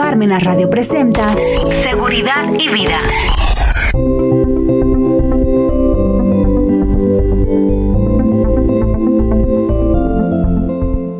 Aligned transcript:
Parmenas 0.00 0.44
Radio 0.44 0.70
presenta 0.70 1.28
Seguridad 1.82 2.54
y 2.58 2.72
Vida. 2.72 2.98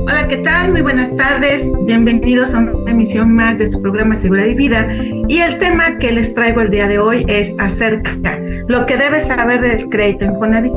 Hola, 0.07 0.27
¿qué 0.29 0.39
tal? 0.39 0.73
Muy 0.73 0.81
buenas 0.81 1.15
tardes. 1.15 1.71
Bienvenidos 1.83 2.55
a 2.55 2.61
una 2.61 2.73
emisión 2.91 3.35
más 3.35 3.59
de 3.59 3.69
su 3.69 3.83
programa 3.83 4.17
Seguridad 4.17 4.47
y 4.47 4.55
Vida. 4.55 4.89
Y 5.29 5.41
el 5.41 5.59
tema 5.59 5.99
que 5.99 6.13
les 6.13 6.33
traigo 6.33 6.63
el 6.63 6.71
día 6.71 6.89
de 6.89 6.99
hoy 6.99 7.27
es 7.29 7.55
acerca 7.59 8.41
lo 8.67 8.87
que 8.87 8.97
debes 8.97 9.27
saber 9.27 9.61
del 9.61 9.91
crédito 9.91 10.25
Infonavit. 10.25 10.73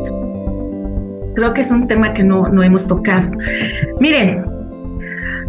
Creo 1.36 1.54
que 1.54 1.62
es 1.62 1.72
un 1.72 1.88
tema 1.88 2.14
que 2.14 2.26
no, 2.26 2.50
no 2.50 2.64
hemos 2.64 2.86
tocado. 2.86 3.32
Miren, 4.02 4.53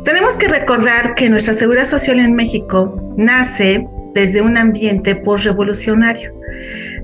tenemos 0.04 0.36
que 0.36 0.48
recordar 0.48 1.14
que 1.14 1.28
nuestra 1.28 1.54
seguridad 1.54 1.86
social 1.86 2.18
en 2.18 2.34
México 2.34 3.14
nace 3.16 3.86
desde 4.14 4.42
un 4.42 4.56
ambiente 4.56 5.16
post-revolucionario. 5.16 6.32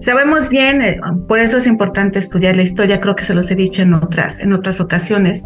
Sabemos 0.00 0.48
bien, 0.48 0.82
eh, 0.82 1.00
por 1.26 1.38
eso 1.38 1.56
es 1.56 1.66
importante 1.66 2.18
estudiar 2.18 2.56
la 2.56 2.62
historia, 2.62 3.00
creo 3.00 3.16
que 3.16 3.24
se 3.24 3.34
los 3.34 3.50
he 3.50 3.54
dicho 3.54 3.82
en 3.82 3.94
otras, 3.94 4.38
en 4.40 4.52
otras 4.52 4.80
ocasiones, 4.80 5.42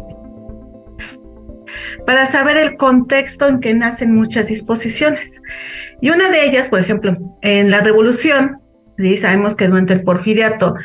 para 2.05 2.25
saber 2.25 2.57
el 2.57 2.77
contexto 2.77 3.47
en 3.47 3.59
que 3.59 3.73
nacen 3.73 4.13
muchas 4.13 4.47
disposiciones. 4.47 5.41
Y 6.01 6.11
una 6.11 6.29
de 6.29 6.45
ellas, 6.45 6.69
por 6.69 6.79
ejemplo, 6.79 7.17
en 7.41 7.71
la 7.71 7.81
revolución, 7.81 8.59
¿sí? 8.97 9.17
sabemos 9.17 9.55
que 9.55 9.67
durante 9.67 9.93
el 9.93 10.03
porfiriato, 10.03 10.75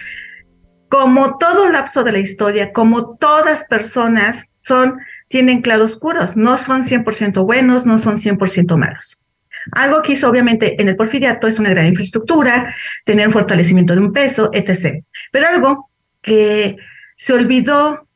como 0.89 1.37
todo 1.39 1.69
lapso 1.69 2.03
de 2.03 2.13
la 2.13 2.19
historia, 2.19 2.73
como 2.73 3.17
todas 3.17 3.65
personas 3.65 4.47
son 4.63 4.99
tienen 5.31 5.61
claroscuros, 5.63 6.37
no 6.37 6.57
son 6.57 6.83
100% 6.83 7.45
buenos, 7.45 7.87
no 7.87 8.01
son 8.01 8.19
100% 8.19 8.77
malos. 8.77 9.23
Algo 9.71 10.03
que 10.03 10.15
hizo 10.15 10.29
obviamente 10.29 10.83
en 10.83 10.89
el 10.89 10.97
porfiriato 10.97 11.47
es 11.47 11.61
una 11.61 11.71
gran 11.71 11.87
infraestructura, 11.87 12.75
tener 13.05 13.29
un 13.29 13.33
fortalecimiento 13.33 13.95
de 13.95 14.01
un 14.01 14.13
peso, 14.13 14.51
etc. 14.53 15.05
Pero 15.31 15.47
algo 15.47 15.89
que 16.21 16.79
se 17.17 17.33
olvidó 17.33 18.09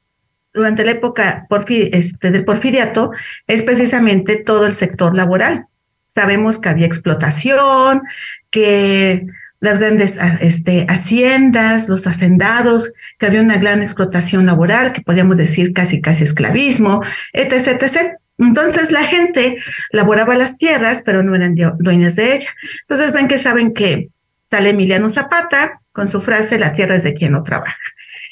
durante 0.53 0.85
la 0.85 0.91
época 0.91 1.47
este, 1.69 2.33
del 2.33 2.45
porfiriato 2.45 3.13
es 3.47 3.63
precisamente 3.63 4.43
todo 4.43 4.67
el 4.67 4.75
sector 4.75 5.15
laboral. 5.15 5.67
Sabemos 6.09 6.59
que 6.59 6.69
había 6.69 6.87
explotación, 6.87 8.03
que 8.51 9.25
las 9.65 9.79
grandes 9.79 10.19
ah, 10.19 10.39
este, 10.41 10.87
haciendas, 10.89 11.89
los 11.89 12.07
hacendados, 12.07 12.93
que 13.19 13.27
había 13.27 13.41
una 13.41 13.57
gran 13.57 13.83
explotación 13.83 14.47
laboral, 14.47 14.93
que 14.93 15.01
podríamos 15.01 15.37
decir 15.37 15.73
casi 15.73 16.01
casi 16.01 16.25
esclavismo, 16.25 17.03
etc, 17.33 17.83
etc. 17.83 18.13
Entonces 18.39 18.93
la 18.93 19.05
gente 19.05 19.59
laboraba 19.91 20.37
las 20.37 20.59
tierras, 20.59 21.03
pero 21.05 21.23
no 21.23 21.35
eran 21.35 21.55
dueñas 21.79 22.15
de 22.15 22.37
ella. 22.37 22.51
Entonces 22.83 23.13
ven 23.13 23.27
que 23.27 23.39
saben 23.39 23.73
que 23.73 24.11
sale 24.51 24.71
Emiliano 24.71 25.09
Zapata 25.09 25.81
con 25.93 26.09
su 26.09 26.21
frase, 26.21 26.59
la 26.59 26.73
tierra 26.73 26.97
es 26.97 27.05
de 27.05 27.15
quien 27.15 27.33
no 27.33 27.43
trabaja. 27.43 27.77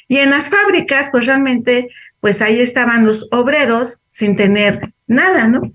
Y 0.09 0.19
en 0.19 0.31
las 0.31 0.51
fábricas, 0.51 1.09
pues 1.11 1.27
realmente, 1.27 1.89
pues 2.21 2.43
ahí 2.43 2.61
estaban 2.61 3.07
los 3.07 3.29
obreros 3.31 4.01
sin 4.11 4.37
tener 4.37 4.93
nada, 5.07 5.49
¿no? 5.49 5.73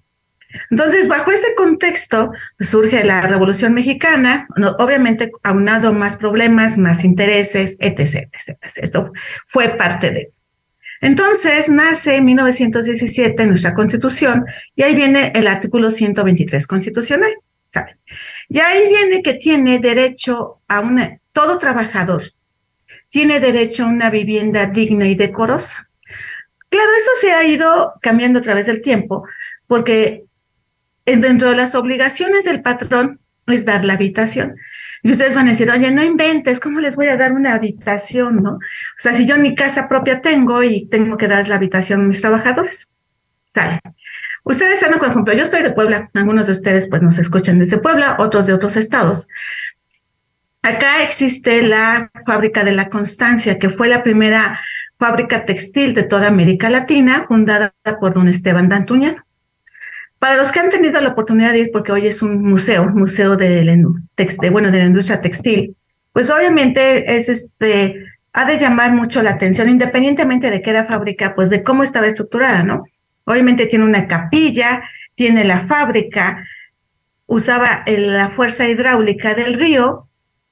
Entonces, 0.69 1.07
bajo 1.07 1.31
ese 1.31 1.55
contexto, 1.55 2.31
pues, 2.57 2.69
surge 2.69 3.03
la 3.03 3.21
Revolución 3.21 3.73
Mexicana, 3.73 4.47
obviamente 4.79 5.31
aunado 5.43 5.93
más 5.93 6.17
problemas, 6.17 6.77
más 6.77 7.03
intereses, 7.03 7.77
etc, 7.79 8.29
etc, 8.31 8.57
Esto 8.77 9.11
fue 9.45 9.69
parte 9.69 10.11
de. 10.11 10.31
Entonces, 11.01 11.69
nace 11.69 12.17
en 12.17 12.25
1917 12.25 13.45
nuestra 13.45 13.75
Constitución 13.75 14.45
y 14.75 14.83
ahí 14.83 14.95
viene 14.95 15.31
el 15.35 15.47
artículo 15.47 15.91
123 15.91 16.65
constitucional, 16.65 17.31
¿saben? 17.69 17.97
Y 18.49 18.59
ahí 18.59 18.87
viene 18.87 19.21
que 19.21 19.35
tiene 19.35 19.77
derecho 19.77 20.61
a 20.67 20.79
una, 20.79 21.19
todo 21.33 21.59
trabajador 21.59 22.23
tiene 23.09 23.39
derecho 23.39 23.83
a 23.83 23.87
una 23.87 24.09
vivienda 24.09 24.65
digna 24.67 25.07
y 25.07 25.15
decorosa. 25.15 25.89
Claro, 26.69 26.89
eso 26.97 27.11
se 27.21 27.31
ha 27.31 27.43
ido 27.45 27.93
cambiando 28.01 28.39
a 28.39 28.41
través 28.41 28.65
del 28.65 28.81
tiempo, 28.81 29.25
porque 29.67 30.25
dentro 31.15 31.49
de 31.49 31.55
las 31.55 31.75
obligaciones 31.75 32.43
del 32.43 32.61
patrón 32.61 33.19
es 33.47 33.65
dar 33.65 33.85
la 33.85 33.93
habitación. 33.93 34.57
Y 35.03 35.11
ustedes 35.11 35.35
van 35.35 35.47
a 35.47 35.51
decir, 35.51 35.71
oye, 35.71 35.91
no 35.91 36.03
inventes, 36.03 36.59
¿cómo 36.59 36.79
les 36.79 36.95
voy 36.95 37.07
a 37.07 37.17
dar 37.17 37.33
una 37.33 37.53
habitación, 37.53 38.43
no? 38.43 38.55
O 38.55 38.59
sea, 38.97 39.15
si 39.15 39.25
yo 39.25 39.37
ni 39.37 39.55
casa 39.55 39.87
propia 39.87 40.21
tengo 40.21 40.63
y 40.63 40.87
tengo 40.87 41.17
que 41.17 41.27
dar 41.27 41.47
la 41.47 41.55
habitación 41.55 42.01
a 42.01 42.03
mis 42.03 42.21
trabajadores. 42.21 42.91
Sale. 43.45 43.79
Ustedes 44.43 44.79
saben, 44.79 44.99
por 44.99 45.09
ejemplo, 45.09 45.33
yo 45.33 45.43
estoy 45.43 45.61
de 45.61 45.71
Puebla, 45.71 46.09
algunos 46.13 46.47
de 46.47 46.53
ustedes 46.53 46.87
pues 46.87 47.01
nos 47.01 47.17
escuchan 47.17 47.59
desde 47.59 47.77
Puebla, 47.77 48.17
otros 48.19 48.45
de 48.45 48.53
otros 48.53 48.75
estados. 48.75 49.27
Acá 50.61 51.03
existe 51.03 51.61
la 51.61 52.11
fábrica 52.25 52.63
de 52.63 52.73
la 52.73 52.89
Constancia, 52.89 53.59
que 53.59 53.69
fue 53.69 53.87
la 53.87 54.03
primera 54.03 54.59
fábrica 54.99 55.45
textil 55.45 55.93
de 55.93 56.03
toda 56.03 56.27
América 56.27 56.69
Latina, 56.69 57.25
fundada 57.27 57.73
por 57.99 58.13
don 58.13 58.27
Esteban 58.27 58.67
Dantuñano. 58.67 59.26
Para 60.19 60.35
los 60.35 60.51
que 60.51 60.59
han 60.59 60.69
tenido 60.69 60.99
la 60.99 61.09
oportunidad 61.09 61.51
de 61.51 61.59
ir, 61.59 61.69
porque 61.71 61.91
hoy 61.91 62.07
es 62.07 62.21
un 62.21 62.41
museo, 62.41 62.89
museo 62.89 63.37
de, 63.37 63.63
la, 63.63 63.73
de 63.75 64.77
la 64.79 64.85
industria 64.85 65.21
textil, 65.21 65.75
pues 66.11 66.29
obviamente 66.31 67.17
es 67.17 67.29
este, 67.29 68.03
ha 68.33 68.45
de 68.45 68.57
llamar 68.57 68.93
mucho 68.93 69.21
la 69.21 69.31
atención, 69.31 69.69
independientemente 69.69 70.49
de 70.49 70.61
que 70.61 70.71
era 70.71 70.85
fábrica, 70.85 71.35
pues 71.35 71.49
de 71.49 71.63
cómo 71.63 71.83
estaba 71.83 72.07
estructurada, 72.07 72.63
¿no? 72.63 72.83
Obviamente 73.25 73.67
tiene 73.67 73.85
una 73.85 74.07
capilla, 74.07 74.81
tiene 75.15 75.43
la 75.43 75.61
fábrica, 75.61 76.43
usaba 77.27 77.83
la 77.85 78.29
fuerza 78.29 78.67
hidráulica 78.67 79.35
del 79.35 79.53
río 79.55 80.07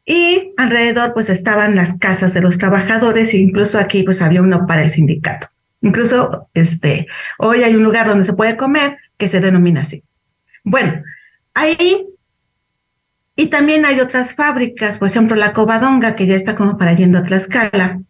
y 0.06 0.54
alrededor 0.58 1.14
pues 1.14 1.30
estaban 1.30 1.76
las 1.76 1.98
casas 1.98 2.34
de 2.34 2.42
los 2.42 2.58
trabajadores 2.58 3.34
e 3.34 3.38
incluso 3.38 3.80
aquí 3.80 4.04
pues 4.04 4.22
había 4.22 4.42
uno 4.42 4.68
para 4.68 4.84
el 4.84 4.92
sindicato. 4.92 5.48
Incluso 5.86 6.50
este, 6.56 7.06
hoy 7.38 7.62
hay 7.62 7.76
un 7.76 7.84
lugar 7.84 8.08
donde 8.08 8.26
se 8.26 8.34
puede 8.34 8.58
comer 8.58 8.98
que 9.18 9.30
se 9.30 9.40
denomina 9.40 9.82
así. 9.82 10.04
Bueno, 10.64 11.04
ahí 11.54 12.08
y 13.36 13.48
también 13.48 13.86
hay 13.86 14.00
otras 14.00 14.34
fábricas, 14.34 14.98
por 14.98 15.10
ejemplo, 15.10 15.36
la 15.36 15.54
Covadonga, 15.54 16.16
que 16.16 16.26
ya 16.26 16.36
está 16.36 16.56
como 16.56 16.80
para 16.80 16.94
yendo 16.94 17.20
a 17.20 17.24
Tlaxcala. 17.24 18.02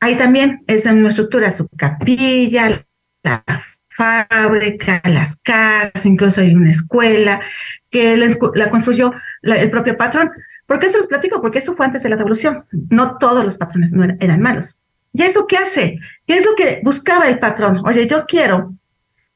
Ahí 0.00 0.14
también 0.14 0.64
es 0.66 0.86
en 0.86 0.98
una 0.98 1.10
estructura, 1.10 1.52
su 1.52 1.68
capilla, 1.76 2.86
la 3.22 3.44
fábrica, 3.90 5.02
las 5.04 5.36
casas, 5.42 6.06
incluso 6.06 6.40
hay 6.40 6.54
una 6.54 6.70
escuela 6.70 7.42
que 7.90 8.16
la, 8.16 8.70
construyó 8.70 9.12
el 9.42 9.70
propio 9.70 9.94
patrón. 9.98 10.30
¿Por 10.64 10.78
qué 10.78 10.88
se 10.88 10.96
los 10.96 11.06
platico? 11.06 11.42
Porque 11.42 11.58
eso 11.58 11.76
fue 11.76 11.84
antes 11.84 12.02
de 12.02 12.08
la 12.08 12.16
revolución. 12.16 12.64
No 12.88 13.18
todos 13.18 13.44
los 13.44 13.58
patrones 13.58 13.92
no 13.92 14.04
eran 14.20 14.40
malos. 14.40 14.78
¿Y 15.12 15.22
eso 15.22 15.46
qué 15.46 15.56
hace? 15.56 15.98
¿Qué 16.26 16.38
es 16.38 16.44
lo 16.44 16.54
que 16.54 16.80
buscaba 16.84 17.28
el 17.28 17.38
patrón? 17.38 17.82
Oye, 17.86 18.06
yo 18.06 18.26
quiero 18.26 18.74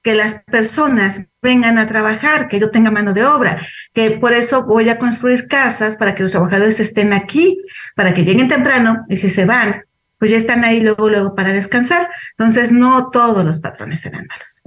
que 0.03 0.15
las 0.15 0.43
personas 0.45 1.27
vengan 1.41 1.79
a 1.79 1.87
trabajar, 1.87 2.49
que 2.49 2.59
yo 2.59 2.71
tenga 2.71 2.91
mano 2.91 3.13
de 3.13 3.25
obra, 3.25 3.65
que 3.93 4.13
por 4.13 4.33
eso 4.33 4.65
voy 4.65 4.89
a 4.89 4.99
construir 4.99 5.47
casas 5.49 5.97
para 5.97 6.15
que 6.15 6.23
los 6.23 6.33
trabajadores 6.33 6.81
estén 6.81 7.13
aquí, 7.13 7.63
para 7.95 8.13
que 8.13 8.25
lleguen 8.25 8.49
temprano 8.49 9.05
y 9.09 9.17
si 9.17 9.31
se 9.31 9.45
van, 9.45 9.85
pues 10.19 10.31
ya 10.31 10.37
están 10.37 10.65
ahí 10.65 10.81
luego, 10.81 11.09
luego 11.09 11.35
para 11.35 11.53
descansar. 11.53 12.09
Entonces, 12.37 12.73
no 12.73 13.11
todos 13.11 13.45
los 13.45 13.61
patrones 13.61 14.05
eran 14.07 14.27
malos. 14.27 14.63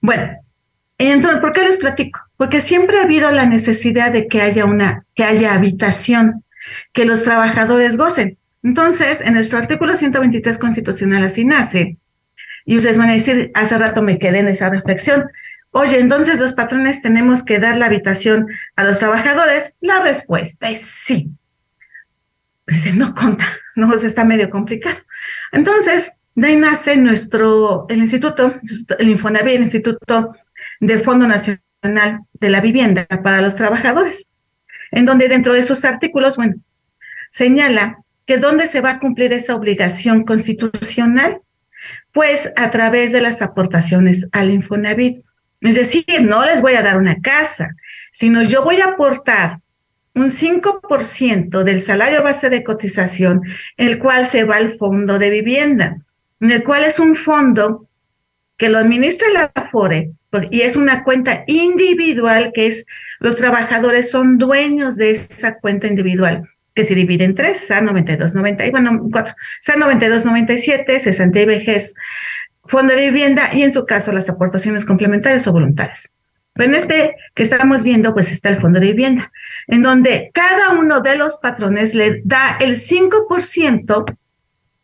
Bueno, 0.00 0.36
entonces, 0.98 1.40
¿por 1.40 1.52
qué 1.52 1.62
les 1.62 1.78
platico? 1.78 2.20
Porque 2.36 2.60
siempre 2.60 2.98
ha 2.98 3.02
habido 3.02 3.30
la 3.30 3.46
necesidad 3.46 4.12
de 4.12 4.28
que 4.28 4.40
haya 4.40 4.64
una, 4.64 5.04
que 5.14 5.24
haya 5.24 5.54
habitación, 5.54 6.44
que 6.92 7.04
los 7.04 7.24
trabajadores 7.24 7.96
gocen. 7.96 8.38
Entonces, 8.64 9.20
en 9.20 9.34
nuestro 9.34 9.58
artículo 9.58 9.94
123 9.94 10.58
constitucional 10.58 11.22
así 11.22 11.44
nace. 11.44 11.98
Y 12.64 12.78
ustedes 12.78 12.96
van 12.96 13.10
a 13.10 13.14
decir, 13.14 13.52
hace 13.54 13.76
rato 13.76 14.00
me 14.00 14.18
quedé 14.18 14.38
en 14.38 14.48
esa 14.48 14.70
reflexión. 14.70 15.30
Oye, 15.70 16.00
entonces 16.00 16.40
los 16.40 16.54
patrones 16.54 17.02
tenemos 17.02 17.42
que 17.42 17.58
dar 17.58 17.76
la 17.76 17.86
habitación 17.86 18.48
a 18.74 18.84
los 18.84 18.98
trabajadores. 18.98 19.76
La 19.82 20.02
respuesta 20.02 20.70
es 20.70 20.80
sí. 20.80 21.30
Pues 22.64 22.92
no 22.94 23.14
conta, 23.14 23.44
no, 23.76 23.92
está 23.92 24.24
medio 24.24 24.48
complicado. 24.48 24.96
Entonces, 25.52 26.12
de 26.34 26.46
ahí 26.46 26.56
nace 26.56 26.96
nuestro, 26.96 27.84
el 27.90 27.98
instituto, 27.98 28.54
el 28.98 29.10
Infonavit, 29.10 29.56
el 29.56 29.62
Instituto 29.64 30.34
del 30.80 31.04
Fondo 31.04 31.26
Nacional 31.26 32.20
de 32.32 32.48
la 32.48 32.62
Vivienda 32.62 33.04
para 33.22 33.42
los 33.42 33.56
Trabajadores, 33.56 34.30
en 34.90 35.04
donde 35.04 35.28
dentro 35.28 35.52
de 35.52 35.60
esos 35.60 35.84
artículos, 35.84 36.36
bueno, 36.36 36.54
señala 37.30 37.98
que 38.26 38.38
dónde 38.38 38.68
se 38.68 38.80
va 38.80 38.92
a 38.92 39.00
cumplir 39.00 39.32
esa 39.32 39.54
obligación 39.54 40.24
constitucional, 40.24 41.40
pues 42.12 42.52
a 42.56 42.70
través 42.70 43.12
de 43.12 43.20
las 43.20 43.42
aportaciones 43.42 44.28
al 44.32 44.50
Infonavit. 44.50 45.24
Es 45.60 45.74
decir, 45.74 46.04
no 46.22 46.44
les 46.44 46.62
voy 46.62 46.74
a 46.74 46.82
dar 46.82 46.96
una 46.96 47.20
casa, 47.20 47.70
sino 48.12 48.42
yo 48.42 48.62
voy 48.62 48.80
a 48.80 48.90
aportar 48.90 49.60
un 50.14 50.30
5% 50.30 51.64
del 51.64 51.82
salario 51.82 52.22
base 52.22 52.48
de 52.50 52.62
cotización, 52.62 53.42
el 53.76 53.98
cual 53.98 54.26
se 54.26 54.44
va 54.44 54.56
al 54.56 54.74
fondo 54.74 55.18
de 55.18 55.30
vivienda, 55.30 55.98
en 56.40 56.50
el 56.50 56.62
cual 56.62 56.84
es 56.84 56.98
un 56.98 57.16
fondo 57.16 57.88
que 58.56 58.68
lo 58.68 58.78
administra 58.78 59.28
la 59.32 59.50
AFORE 59.54 60.12
y 60.50 60.62
es 60.62 60.76
una 60.76 61.04
cuenta 61.04 61.44
individual 61.46 62.52
que 62.54 62.66
es, 62.68 62.86
los 63.18 63.36
trabajadores 63.36 64.10
son 64.10 64.38
dueños 64.38 64.96
de 64.96 65.10
esa 65.12 65.58
cuenta 65.58 65.86
individual 65.86 66.48
que 66.74 66.84
se 66.84 66.94
divide 66.94 67.24
en 67.24 67.34
tres, 67.34 67.66
SAR 67.66 67.82
92, 67.82 68.34
90, 68.34 68.66
y 68.66 68.70
bueno, 68.70 69.08
cuatro, 69.10 69.34
SAR 69.60 69.78
92, 69.78 70.24
97, 70.24 71.00
60 71.00 71.40
y 71.40 71.46
vejez, 71.46 71.94
fondo 72.64 72.94
de 72.94 73.10
vivienda 73.10 73.50
y 73.52 73.62
en 73.62 73.72
su 73.72 73.86
caso 73.86 74.12
las 74.12 74.28
aportaciones 74.28 74.84
complementarias 74.84 75.46
o 75.46 75.52
voluntarias. 75.52 76.10
Pero 76.54 76.70
en 76.70 76.76
este 76.76 77.16
que 77.34 77.42
estamos 77.42 77.82
viendo, 77.82 78.14
pues 78.14 78.30
está 78.30 78.48
el 78.48 78.60
fondo 78.60 78.78
de 78.80 78.86
vivienda, 78.86 79.32
en 79.66 79.82
donde 79.82 80.30
cada 80.32 80.70
uno 80.70 81.00
de 81.00 81.16
los 81.16 81.38
patrones 81.38 81.94
le 81.94 82.22
da 82.24 82.56
el 82.60 82.76
5% 82.76 84.16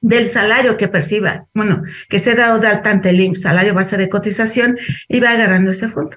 del 0.00 0.28
salario 0.28 0.76
que 0.76 0.88
perciba, 0.88 1.46
bueno, 1.54 1.82
que 2.08 2.18
se 2.18 2.34
da 2.34 2.56
de 2.58 2.66
alta 2.66 2.90
ante 2.90 3.10
el 3.10 3.36
salario 3.36 3.74
base 3.74 3.96
de 3.96 4.08
cotización, 4.08 4.78
y 5.08 5.20
va 5.20 5.30
agarrando 5.30 5.70
ese 5.70 5.88
fondo. 5.88 6.16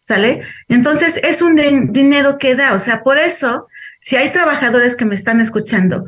¿Sale? 0.00 0.42
Entonces 0.68 1.20
es 1.22 1.42
un 1.42 1.56
dinero 1.92 2.38
que 2.38 2.54
da, 2.54 2.72
o 2.74 2.80
sea, 2.80 3.02
por 3.02 3.18
eso, 3.18 3.66
si 4.00 4.16
hay 4.16 4.30
trabajadores 4.30 4.96
que 4.96 5.04
me 5.04 5.14
están 5.14 5.40
escuchando, 5.40 6.06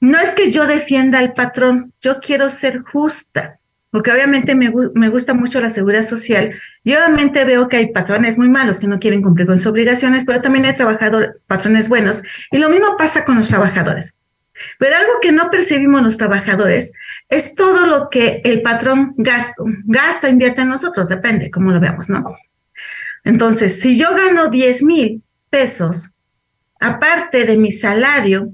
no 0.00 0.18
es 0.18 0.30
que 0.30 0.50
yo 0.50 0.66
defienda 0.66 1.18
al 1.18 1.32
patrón, 1.32 1.92
yo 2.00 2.20
quiero 2.20 2.50
ser 2.50 2.80
justa 2.80 3.58
porque 3.94 4.10
obviamente 4.10 4.56
me, 4.56 4.70
gusta 5.08 5.34
mucho 5.34 5.60
la 5.60 5.70
seguridad 5.70 6.04
social 6.04 6.52
y 6.82 6.94
obviamente 6.94 7.44
veo 7.44 7.68
que 7.68 7.76
hay 7.76 7.92
patrones 7.92 8.36
muy 8.36 8.48
malos 8.48 8.80
que 8.80 8.88
no 8.88 8.98
quieren 8.98 9.22
cumplir 9.22 9.46
con 9.46 9.56
sus 9.56 9.68
obligaciones, 9.68 10.24
pero 10.24 10.40
también 10.40 10.64
hay 10.64 10.74
trabajadores, 10.74 11.30
patrones 11.46 11.88
buenos 11.88 12.24
y 12.50 12.58
lo 12.58 12.68
mismo 12.70 12.96
pasa 12.98 13.24
con 13.24 13.36
los 13.36 13.46
trabajadores. 13.46 14.16
Pero 14.80 14.96
algo 14.96 15.12
que 15.22 15.30
no 15.30 15.48
percibimos 15.48 16.02
los 16.02 16.16
trabajadores 16.16 16.92
es 17.28 17.54
todo 17.54 17.86
lo 17.86 18.10
que 18.10 18.40
el 18.42 18.62
patrón 18.62 19.14
gasta, 19.16 19.54
gasta 19.84 20.28
invierte 20.28 20.62
en 20.62 20.70
nosotros, 20.70 21.08
depende 21.08 21.52
cómo 21.52 21.70
lo 21.70 21.78
veamos, 21.78 22.10
¿no? 22.10 22.36
Entonces, 23.22 23.80
si 23.80 23.96
yo 23.96 24.08
gano 24.12 24.48
10 24.48 24.82
mil 24.82 25.22
pesos, 25.50 26.10
aparte 26.84 27.44
de 27.44 27.56
mi 27.56 27.72
salario, 27.72 28.50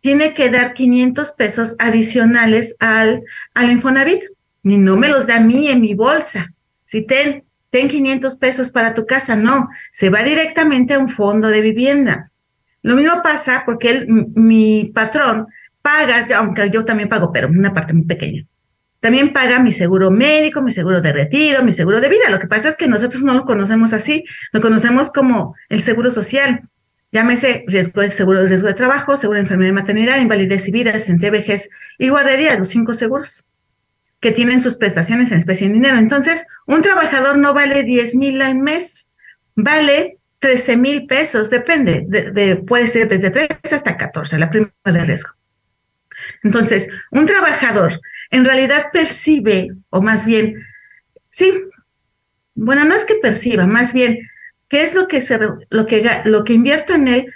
tiene 0.00 0.34
que 0.34 0.50
dar 0.50 0.74
500 0.74 1.32
pesos 1.32 1.76
adicionales 1.78 2.76
al, 2.78 3.22
al 3.54 3.70
Infonavit 3.70 4.22
ni 4.62 4.78
no 4.78 4.96
me 4.96 5.08
los 5.08 5.26
da 5.26 5.36
a 5.36 5.40
mí 5.40 5.68
en 5.68 5.80
mi 5.80 5.94
bolsa. 5.94 6.52
Si 6.84 7.06
ten, 7.06 7.44
ten 7.70 7.88
500 7.88 8.36
pesos 8.36 8.70
para 8.70 8.94
tu 8.94 9.06
casa, 9.06 9.36
no, 9.36 9.68
se 9.90 10.10
va 10.10 10.22
directamente 10.22 10.94
a 10.94 10.98
un 10.98 11.08
fondo 11.08 11.48
de 11.48 11.60
vivienda. 11.60 12.30
Lo 12.82 12.96
mismo 12.96 13.22
pasa 13.22 13.62
porque 13.64 13.90
él, 13.90 14.06
mi 14.34 14.90
patrón 14.94 15.46
paga, 15.82 16.26
aunque 16.36 16.68
yo 16.70 16.84
también 16.84 17.08
pago, 17.08 17.32
pero 17.32 17.48
una 17.48 17.72
parte 17.72 17.94
muy 17.94 18.04
pequeña. 18.04 18.44
También 19.00 19.32
paga 19.32 19.60
mi 19.60 19.72
seguro 19.72 20.10
médico, 20.10 20.60
mi 20.60 20.72
seguro 20.72 21.00
de 21.00 21.12
retiro, 21.12 21.62
mi 21.62 21.72
seguro 21.72 22.02
de 22.02 22.10
vida. 22.10 22.28
Lo 22.28 22.38
que 22.38 22.46
pasa 22.46 22.68
es 22.68 22.76
que 22.76 22.86
nosotros 22.86 23.22
no 23.22 23.32
lo 23.32 23.46
conocemos 23.46 23.94
así, 23.94 24.24
lo 24.52 24.60
conocemos 24.60 25.10
como 25.10 25.54
el 25.70 25.82
seguro 25.82 26.10
social. 26.10 26.68
Llámese 27.12 27.64
riesgo 27.66 28.02
de 28.02 28.12
seguro 28.12 28.42
de 28.42 28.48
riesgo 28.48 28.68
de 28.68 28.74
trabajo, 28.74 29.16
seguro 29.16 29.38
de 29.38 29.42
enfermedad 29.42 29.70
y 29.70 29.74
maternidad, 29.74 30.20
invalidez 30.20 30.68
y 30.68 30.72
vida, 30.72 30.92
en 30.94 31.18
vejez 31.18 31.68
y 31.98 32.08
guardería, 32.08 32.56
los 32.56 32.68
cinco 32.68 32.94
seguros 32.94 33.46
que 34.20 34.32
tienen 34.32 34.60
sus 34.60 34.76
prestaciones 34.76 35.32
en 35.32 35.38
especie 35.38 35.66
de 35.66 35.72
dinero. 35.72 35.96
Entonces, 35.96 36.46
un 36.66 36.82
trabajador 36.82 37.38
no 37.38 37.54
vale 37.54 37.82
10 37.82 38.14
mil 38.16 38.40
al 38.42 38.54
mes, 38.54 39.08
vale 39.56 40.18
13 40.40 40.76
mil 40.76 41.06
pesos, 41.06 41.50
depende, 41.50 42.04
de, 42.06 42.56
puede 42.56 42.88
ser 42.88 43.08
desde 43.08 43.30
3 43.30 43.48
hasta 43.72 43.96
14, 43.96 44.38
la 44.38 44.50
prima 44.50 44.72
de 44.84 45.04
riesgo. 45.04 45.30
Entonces, 46.42 46.88
un 47.10 47.26
trabajador 47.26 48.00
en 48.30 48.44
realidad 48.44 48.90
percibe, 48.92 49.68
o 49.88 50.02
más 50.02 50.26
bien, 50.26 50.66
sí, 51.30 51.52
bueno, 52.54 52.84
no 52.84 52.94
es 52.94 53.04
que 53.06 53.14
perciba, 53.14 53.66
más 53.66 53.94
bien, 53.94 54.18
¿qué 54.70 54.82
es 54.82 54.94
lo 54.94 55.06
que, 55.06 55.20
se, 55.20 55.38
lo 55.68 55.86
que, 55.86 56.10
lo 56.24 56.44
que 56.44 56.54
invierto 56.54 56.94
en 56.94 57.08
él 57.08 57.26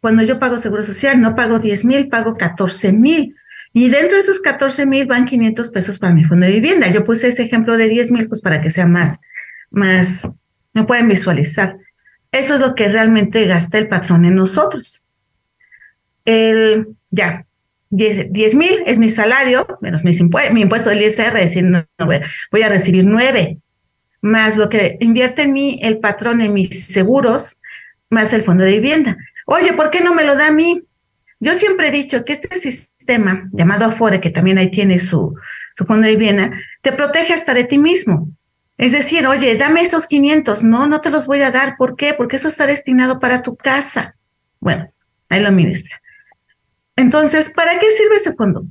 cuando 0.00 0.22
yo 0.22 0.38
pago 0.38 0.56
seguro 0.56 0.84
social? 0.84 1.20
No 1.20 1.36
pago 1.36 1.58
10 1.58 1.84
mil, 1.84 2.08
pago 2.08 2.38
14 2.38 2.94
mil 2.94 3.36
y 3.76 3.90
dentro 3.90 4.16
de 4.16 4.22
esos 4.22 4.40
14 4.40 4.86
mil 4.86 5.06
van 5.06 5.24
500 5.26 5.70
pesos 5.70 5.98
para 5.98 6.14
mi 6.14 6.24
fondo 6.24 6.46
de 6.46 6.52
vivienda. 6.52 6.88
Yo 6.90 7.02
puse 7.02 7.26
este 7.28 7.42
ejemplo 7.42 7.76
de 7.76 7.88
10 7.88 8.12
mil, 8.12 8.28
pues 8.28 8.40
para 8.40 8.60
que 8.60 8.70
sea 8.70 8.86
más, 8.86 9.20
más, 9.70 10.28
no 10.72 10.86
pueden 10.86 11.08
visualizar. 11.08 11.76
Eso 12.30 12.54
es 12.54 12.60
lo 12.60 12.76
que 12.76 12.88
realmente 12.88 13.44
gasta 13.46 13.78
el 13.78 13.88
patrón 13.88 14.24
en 14.24 14.36
nosotros. 14.36 15.02
El, 16.24 16.86
ya, 17.10 17.46
10 17.90 18.54
mil 18.54 18.84
es 18.86 19.00
mi 19.00 19.10
salario, 19.10 19.66
menos 19.80 20.04
mis 20.04 20.22
mi 20.22 20.60
impuesto 20.60 20.90
del 20.90 21.02
ISR, 21.02 21.34
decir, 21.34 21.64
voy, 21.98 22.62
a 22.62 22.68
recibir 22.68 23.04
9, 23.06 23.58
más 24.24 24.56
lo 24.56 24.70
que 24.70 24.96
invierte 25.00 25.42
en 25.42 25.52
mí 25.52 25.78
el 25.82 25.98
patrón 25.98 26.40
en 26.40 26.54
mis 26.54 26.86
seguros, 26.86 27.60
más 28.08 28.32
el 28.32 28.42
fondo 28.42 28.64
de 28.64 28.70
vivienda. 28.70 29.18
Oye, 29.44 29.74
¿por 29.74 29.90
qué 29.90 30.00
no 30.00 30.14
me 30.14 30.24
lo 30.24 30.34
da 30.34 30.46
a 30.46 30.50
mí? 30.50 30.82
Yo 31.40 31.52
siempre 31.52 31.88
he 31.88 31.90
dicho 31.90 32.24
que 32.24 32.32
este 32.32 32.56
sistema 32.56 33.50
llamado 33.52 33.84
Afore, 33.84 34.22
que 34.22 34.30
también 34.30 34.56
ahí 34.56 34.70
tiene 34.70 34.98
su, 34.98 35.34
su 35.76 35.84
fondo 35.84 36.06
de 36.06 36.16
vivienda, 36.16 36.52
te 36.80 36.92
protege 36.92 37.34
hasta 37.34 37.52
de 37.52 37.64
ti 37.64 37.76
mismo. 37.76 38.30
Es 38.78 38.92
decir, 38.92 39.26
oye, 39.26 39.56
dame 39.56 39.82
esos 39.82 40.06
500. 40.06 40.62
No, 40.64 40.86
no 40.86 41.02
te 41.02 41.10
los 41.10 41.26
voy 41.26 41.42
a 41.42 41.50
dar. 41.50 41.76
¿Por 41.76 41.94
qué? 41.94 42.14
Porque 42.14 42.36
eso 42.36 42.48
está 42.48 42.66
destinado 42.66 43.20
para 43.20 43.42
tu 43.42 43.56
casa. 43.56 44.16
Bueno, 44.58 44.90
ahí 45.28 45.42
lo 45.42 45.48
administra. 45.48 46.00
Entonces, 46.96 47.50
¿para 47.50 47.78
qué 47.78 47.90
sirve 47.90 48.16
ese 48.16 48.32
fondo? 48.32 48.64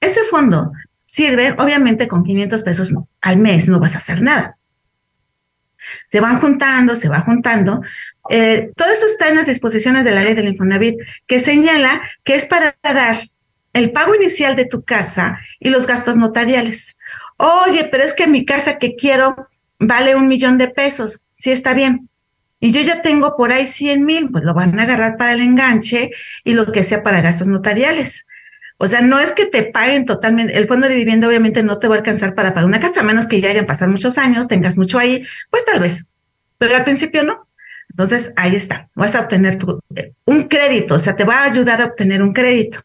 Ese 0.00 0.24
fondo 0.24 0.72
sirve, 1.04 1.54
obviamente, 1.58 2.08
con 2.08 2.24
500 2.24 2.64
pesos 2.64 2.92
al 3.20 3.38
mes 3.38 3.68
no 3.68 3.78
vas 3.78 3.94
a 3.94 3.98
hacer 3.98 4.20
nada. 4.20 4.58
Se 6.10 6.20
van 6.20 6.40
juntando, 6.40 6.96
se 6.96 7.08
va 7.08 7.20
juntando, 7.20 7.82
eh, 8.30 8.70
todo 8.76 8.90
esto 8.90 9.06
está 9.06 9.28
en 9.28 9.36
las 9.36 9.46
disposiciones 9.46 10.04
de 10.04 10.12
la 10.12 10.24
ley 10.24 10.34
del 10.34 10.48
Infonavit, 10.48 10.98
que 11.26 11.40
señala 11.40 12.02
que 12.24 12.34
es 12.34 12.46
para 12.46 12.76
dar 12.82 13.16
el 13.72 13.92
pago 13.92 14.14
inicial 14.14 14.56
de 14.56 14.64
tu 14.64 14.82
casa 14.84 15.38
y 15.60 15.68
los 15.68 15.86
gastos 15.86 16.16
notariales. 16.16 16.98
Oye, 17.36 17.88
pero 17.90 18.04
es 18.04 18.14
que 18.14 18.26
mi 18.26 18.44
casa 18.44 18.78
que 18.78 18.96
quiero 18.96 19.36
vale 19.78 20.16
un 20.16 20.28
millón 20.28 20.58
de 20.58 20.68
pesos. 20.68 21.22
Sí, 21.36 21.50
está 21.50 21.74
bien. 21.74 22.08
Y 22.58 22.72
yo 22.72 22.80
ya 22.80 23.02
tengo 23.02 23.36
por 23.36 23.52
ahí 23.52 23.66
100 23.66 24.04
mil, 24.04 24.30
pues 24.30 24.44
lo 24.44 24.54
van 24.54 24.78
a 24.78 24.84
agarrar 24.84 25.18
para 25.18 25.34
el 25.34 25.42
enganche 25.42 26.10
y 26.42 26.54
lo 26.54 26.72
que 26.72 26.84
sea 26.84 27.02
para 27.02 27.20
gastos 27.20 27.48
notariales. 27.48 28.26
O 28.78 28.86
sea, 28.86 29.00
no 29.00 29.18
es 29.18 29.32
que 29.32 29.46
te 29.46 29.62
paguen 29.62 30.04
totalmente, 30.04 30.56
el 30.56 30.68
fondo 30.68 30.88
de 30.88 30.94
vivienda 30.94 31.28
obviamente 31.28 31.62
no 31.62 31.78
te 31.78 31.88
va 31.88 31.94
a 31.94 31.98
alcanzar 31.98 32.34
para 32.34 32.52
pagar 32.52 32.66
una 32.66 32.80
casa, 32.80 33.00
a 33.00 33.04
menos 33.04 33.26
que 33.26 33.40
ya 33.40 33.50
hayan 33.50 33.66
pasado 33.66 33.90
muchos 33.90 34.18
años, 34.18 34.48
tengas 34.48 34.76
mucho 34.76 34.98
ahí, 34.98 35.24
pues 35.50 35.64
tal 35.64 35.80
vez. 35.80 36.06
Pero 36.58 36.76
al 36.76 36.84
principio 36.84 37.22
no. 37.22 37.46
Entonces, 37.90 38.32
ahí 38.36 38.54
está, 38.54 38.90
vas 38.94 39.14
a 39.14 39.20
obtener 39.20 39.58
eh, 39.94 40.12
un 40.26 40.44
crédito, 40.48 40.96
o 40.96 40.98
sea, 40.98 41.16
te 41.16 41.24
va 41.24 41.38
a 41.38 41.44
ayudar 41.44 41.80
a 41.80 41.86
obtener 41.86 42.22
un 42.22 42.32
crédito. 42.32 42.80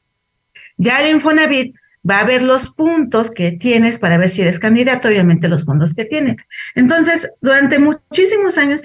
Ya 0.77 1.01
el 1.01 1.15
Infonavit 1.15 1.75
va 2.10 2.19
a 2.19 2.24
ver 2.24 2.43
los 2.43 2.69
puntos 2.69 3.31
que 3.31 3.51
tienes 3.51 4.00
para 4.00 4.17
ver 4.17 4.29
si 4.29 4.41
eres 4.41 4.60
candidato, 4.60 5.10
obviamente 5.10 5.50
los 5.50 5.65
fondos 5.65 5.93
que 5.93 6.05
tiene. 6.05 6.38
Entonces, 6.75 7.29
durante 7.41 7.79
muchísimos 7.79 8.57
años 8.57 8.83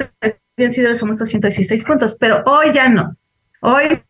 habían 0.57 0.73
sido 0.73 0.91
los 0.91 1.01
famosos 1.01 1.29
116 1.29 1.85
puntos, 1.85 2.17
pero 2.19 2.43
hoy 2.47 2.73
ya 2.73 2.89
no. 2.89 3.17
Hoy 3.61 4.01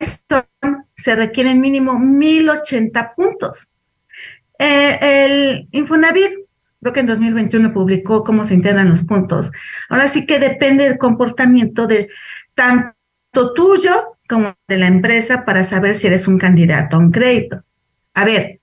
se 1.06 1.14
requieren 1.14 1.60
mínimo 1.60 2.00
1080 2.00 3.14
puntos. 3.14 3.68
Eh, 4.58 4.98
el 5.00 5.68
Infonavit 5.70 6.32
creo 6.80 6.92
que 6.92 6.98
en 6.98 7.06
2021 7.06 7.72
publicó 7.72 8.24
cómo 8.24 8.44
se 8.44 8.54
integran 8.54 8.90
los 8.90 9.04
puntos. 9.04 9.52
Ahora 9.88 10.08
sí 10.08 10.26
que 10.26 10.40
depende 10.40 10.82
del 10.82 10.98
comportamiento 10.98 11.86
de 11.86 12.08
tanto 12.56 13.52
tuyo 13.54 14.16
como 14.28 14.52
de 14.66 14.78
la 14.78 14.88
empresa 14.88 15.44
para 15.44 15.64
saber 15.64 15.94
si 15.94 16.08
eres 16.08 16.26
un 16.26 16.38
candidato 16.38 16.96
a 16.96 16.98
un 16.98 17.12
crédito. 17.12 17.62
A 18.12 18.24
ver, 18.24 18.58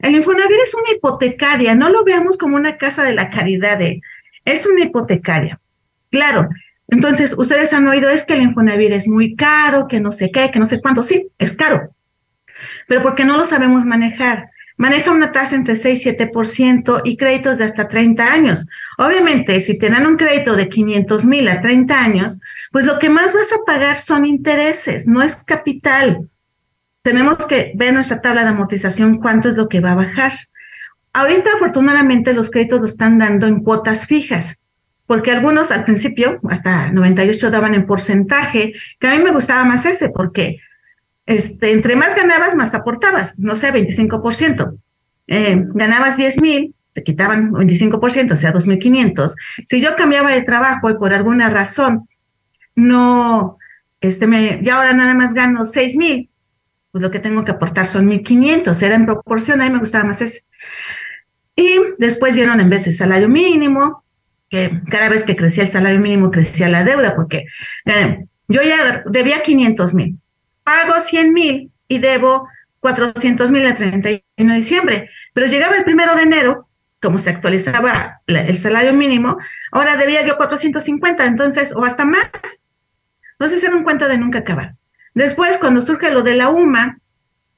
el 0.00 0.14
Infonavit 0.14 0.58
es 0.62 0.74
una 0.74 0.94
hipotecaria, 0.94 1.74
no 1.74 1.88
lo 1.88 2.04
veamos 2.04 2.36
como 2.36 2.56
una 2.56 2.76
casa 2.76 3.02
de 3.02 3.14
la 3.14 3.30
caridad, 3.30 3.78
de, 3.78 4.02
es 4.44 4.66
una 4.66 4.82
hipotecaria. 4.82 5.58
Claro, 6.10 6.50
entonces 6.88 7.36
ustedes 7.36 7.72
han 7.72 7.86
oído 7.88 8.08
es 8.08 8.24
que 8.24 8.34
el 8.34 8.42
Infonavit 8.42 8.92
es 8.92 9.08
muy 9.08 9.34
caro, 9.34 9.88
que 9.88 10.00
no 10.00 10.12
sé 10.12 10.30
qué, 10.30 10.50
que 10.50 10.58
no 10.58 10.66
sé 10.66 10.80
cuánto, 10.80 11.02
sí, 11.02 11.28
es 11.38 11.52
caro, 11.52 11.94
pero 12.88 13.02
porque 13.02 13.24
no 13.24 13.36
lo 13.36 13.44
sabemos 13.44 13.84
manejar 13.84 14.50
maneja 14.76 15.10
una 15.10 15.32
tasa 15.32 15.56
entre 15.56 15.76
6 15.76 16.06
y 16.06 16.10
7% 16.10 17.02
y 17.04 17.16
créditos 17.16 17.58
de 17.58 17.64
hasta 17.64 17.88
30 17.88 18.32
años. 18.32 18.66
Obviamente, 18.98 19.60
si 19.60 19.78
te 19.78 19.90
dan 19.90 20.06
un 20.06 20.16
crédito 20.16 20.54
de 20.54 20.68
500 20.68 21.24
mil 21.24 21.48
a 21.48 21.60
30 21.60 21.98
años, 21.98 22.38
pues 22.72 22.84
lo 22.84 22.98
que 22.98 23.08
más 23.08 23.32
vas 23.32 23.52
a 23.52 23.64
pagar 23.64 23.96
son 23.96 24.24
intereses, 24.24 25.06
no 25.06 25.22
es 25.22 25.36
capital. 25.36 26.28
Tenemos 27.02 27.38
que 27.46 27.72
ver 27.76 27.94
nuestra 27.94 28.20
tabla 28.20 28.42
de 28.42 28.50
amortización, 28.50 29.18
cuánto 29.18 29.48
es 29.48 29.56
lo 29.56 29.68
que 29.68 29.80
va 29.80 29.92
a 29.92 29.96
bajar. 29.96 30.32
Ahorita, 31.12 31.50
afortunadamente, 31.56 32.34
los 32.34 32.50
créditos 32.50 32.80
lo 32.80 32.86
están 32.86 33.18
dando 33.18 33.46
en 33.46 33.60
cuotas 33.60 34.06
fijas, 34.06 34.58
porque 35.06 35.30
algunos 35.30 35.70
al 35.70 35.84
principio, 35.84 36.40
hasta 36.48 36.90
98 36.90 37.50
daban 37.50 37.74
en 37.74 37.86
porcentaje, 37.86 38.74
que 38.98 39.06
a 39.06 39.14
mí 39.14 39.22
me 39.22 39.32
gustaba 39.32 39.64
más 39.64 39.86
ese, 39.86 40.08
porque 40.08 40.58
este, 41.26 41.72
entre 41.72 41.96
más 41.96 42.14
ganabas, 42.14 42.54
más 42.54 42.74
aportabas, 42.74 43.38
no 43.38 43.56
sé, 43.56 43.72
25%. 43.72 44.78
Eh, 45.28 45.64
ganabas 45.74 46.16
10 46.16 46.40
mil, 46.40 46.74
te 46.92 47.02
quitaban 47.02 47.52
25%, 47.52 48.32
o 48.32 48.36
sea, 48.36 48.52
2.500. 48.52 49.34
Si 49.66 49.80
yo 49.80 49.96
cambiaba 49.96 50.32
de 50.32 50.42
trabajo 50.42 50.88
y 50.88 50.94
por 50.94 51.12
alguna 51.12 51.50
razón 51.50 52.08
no, 52.74 53.58
este, 54.00 54.26
me, 54.26 54.60
ya 54.62 54.76
ahora 54.76 54.92
nada 54.92 55.14
más 55.14 55.34
gano 55.34 55.64
6.000, 55.64 56.28
pues 56.92 57.02
lo 57.02 57.10
que 57.10 57.18
tengo 57.18 57.44
que 57.44 57.50
aportar 57.50 57.86
son 57.86 58.08
1.500, 58.08 58.82
era 58.82 58.94
en 58.94 59.06
proporción, 59.06 59.60
a 59.60 59.64
mí 59.64 59.70
me 59.70 59.78
gustaba 59.78 60.04
más 60.04 60.20
ese. 60.20 60.44
Y 61.54 61.78
después 61.98 62.34
dieron 62.34 62.60
en 62.60 62.70
vez 62.70 62.84
de 62.84 62.92
salario 62.92 63.28
mínimo, 63.28 64.04
que 64.48 64.80
cada 64.90 65.08
vez 65.08 65.24
que 65.24 65.36
crecía 65.36 65.64
el 65.64 65.70
salario 65.70 66.00
mínimo 66.00 66.30
crecía 66.30 66.68
la 66.68 66.84
deuda, 66.84 67.14
porque 67.16 67.46
eh, 67.84 68.26
yo 68.48 68.62
ya 68.62 69.02
debía 69.06 69.42
500 69.42 69.94
mil, 69.94 70.18
pago 70.62 71.00
100 71.00 71.32
mil 71.32 71.70
y 71.88 71.98
debo 71.98 72.48
400 72.80 73.50
mil 73.50 73.66
a 73.66 73.74
31 73.74 74.22
de 74.36 74.56
diciembre, 74.56 75.10
pero 75.32 75.46
llegaba 75.46 75.76
el 75.76 75.84
primero 75.84 76.14
de 76.14 76.22
enero, 76.22 76.68
como 77.00 77.18
se 77.18 77.30
actualizaba 77.30 78.22
el 78.26 78.58
salario 78.58 78.92
mínimo, 78.92 79.38
ahora 79.72 79.96
debía 79.96 80.24
yo 80.24 80.36
450, 80.36 81.26
entonces, 81.26 81.74
o 81.74 81.84
hasta 81.84 82.04
más. 82.04 82.30
Entonces 83.38 83.62
era 83.62 83.76
un 83.76 83.84
cuento 83.84 84.08
de 84.08 84.18
nunca 84.18 84.40
acabar. 84.40 84.76
Después, 85.14 85.58
cuando 85.58 85.82
surge 85.82 86.10
lo 86.10 86.22
de 86.22 86.36
la 86.36 86.48
UMA, 86.48 86.98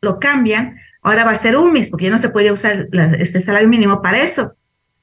lo 0.00 0.18
cambian, 0.18 0.76
ahora 1.02 1.24
va 1.24 1.32
a 1.32 1.36
ser 1.36 1.56
UMIS, 1.56 1.90
porque 1.90 2.06
ya 2.06 2.10
no 2.10 2.18
se 2.18 2.30
puede 2.30 2.52
usar 2.52 2.88
este 3.18 3.42
salario 3.42 3.68
mínimo 3.68 4.02
para 4.02 4.22
eso. 4.22 4.54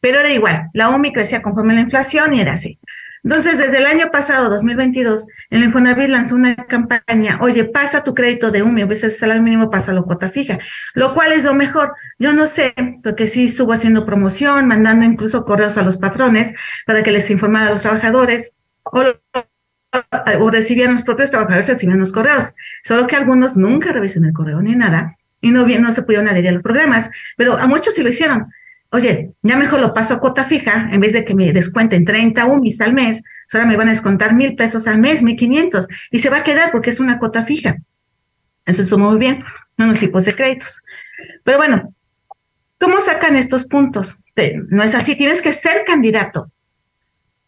Pero 0.05 0.19
era 0.19 0.31
igual, 0.31 0.69
la 0.73 0.89
UMI 0.89 1.11
crecía 1.11 1.41
conforme 1.41 1.73
la 1.73 1.81
inflación 1.81 2.35
y 2.35 2.39
era 2.39 2.53
así. 2.53 2.79
Entonces, 3.23 3.57
desde 3.57 3.79
el 3.79 3.87
año 3.87 4.11
pasado, 4.11 4.51
2022, 4.51 5.25
el 5.49 5.63
Infonavit 5.63 6.09
lanzó 6.09 6.35
una 6.35 6.53
campaña, 6.53 7.39
oye, 7.41 7.63
pasa 7.63 8.03
tu 8.03 8.13
crédito 8.13 8.51
de 8.51 8.61
UMI, 8.61 8.83
a 8.83 8.85
veces 8.85 9.17
salario 9.17 9.41
mínimo 9.41 9.71
pasa 9.71 9.93
la 9.93 10.03
cuota 10.03 10.29
fija, 10.29 10.59
lo 10.93 11.15
cual 11.15 11.31
es 11.31 11.43
lo 11.43 11.55
mejor. 11.55 11.95
Yo 12.19 12.33
no 12.33 12.45
sé, 12.45 12.75
porque 13.03 13.27
sí 13.27 13.47
estuvo 13.47 13.73
haciendo 13.73 14.05
promoción, 14.05 14.67
mandando 14.67 15.07
incluso 15.07 15.43
correos 15.43 15.75
a 15.79 15.81
los 15.81 15.97
patrones 15.97 16.53
para 16.85 17.01
que 17.01 17.11
les 17.11 17.31
informara 17.31 17.69
a 17.69 17.71
los 17.71 17.81
trabajadores, 17.81 18.53
o, 18.83 19.01
o 20.39 20.51
recibían 20.51 20.91
los 20.91 21.01
propios 21.01 21.31
trabajadores, 21.31 21.67
recibían 21.67 21.99
los 21.99 22.11
correos, 22.11 22.53
solo 22.83 23.07
que 23.07 23.15
algunos 23.15 23.57
nunca 23.57 23.91
revisan 23.91 24.25
el 24.25 24.33
correo 24.33 24.61
ni 24.61 24.75
nada, 24.75 25.17
y 25.41 25.49
no, 25.49 25.65
no 25.65 25.91
se 25.91 26.03
pudieron 26.03 26.27
adherir 26.27 26.49
a 26.49 26.53
los 26.53 26.61
programas, 26.61 27.09
pero 27.37 27.57
a 27.57 27.65
muchos 27.65 27.95
sí 27.95 28.03
lo 28.03 28.09
hicieron 28.09 28.51
oye, 28.95 29.33
ya 29.41 29.57
mejor 29.57 29.81
lo 29.81 29.93
paso 29.93 30.13
a 30.13 30.19
cuota 30.19 30.45
fija, 30.45 30.87
en 30.91 30.99
vez 30.99 31.13
de 31.13 31.25
que 31.25 31.35
me 31.35 31.51
descuenten 31.51 32.05
30 32.05 32.45
UMIs 32.45 32.81
al 32.81 32.93
mes, 32.93 33.23
ahora 33.53 33.65
me 33.65 33.77
van 33.77 33.89
a 33.89 33.91
descontar 33.91 34.33
mil 34.33 34.55
pesos 34.55 34.87
al 34.87 34.97
mes, 34.99 35.21
mil 35.21 35.35
quinientos, 35.35 35.87
y 36.11 36.19
se 36.19 36.29
va 36.29 36.37
a 36.37 36.43
quedar 36.43 36.71
porque 36.71 36.89
es 36.89 36.99
una 36.99 37.19
cuota 37.19 37.43
fija. 37.43 37.77
Eso 38.65 38.81
es 38.81 38.91
muy 38.97 39.17
bien, 39.17 39.43
no 39.77 39.85
los 39.85 39.99
tipos 39.99 40.25
de 40.25 40.35
créditos. 40.35 40.81
Pero 41.43 41.57
bueno, 41.57 41.93
¿cómo 42.79 42.99
sacan 43.01 43.35
estos 43.35 43.65
puntos? 43.65 44.17
No 44.69 44.83
es 44.83 44.95
así, 44.95 45.15
tienes 45.15 45.41
que 45.41 45.53
ser 45.53 45.83
candidato. 45.85 46.51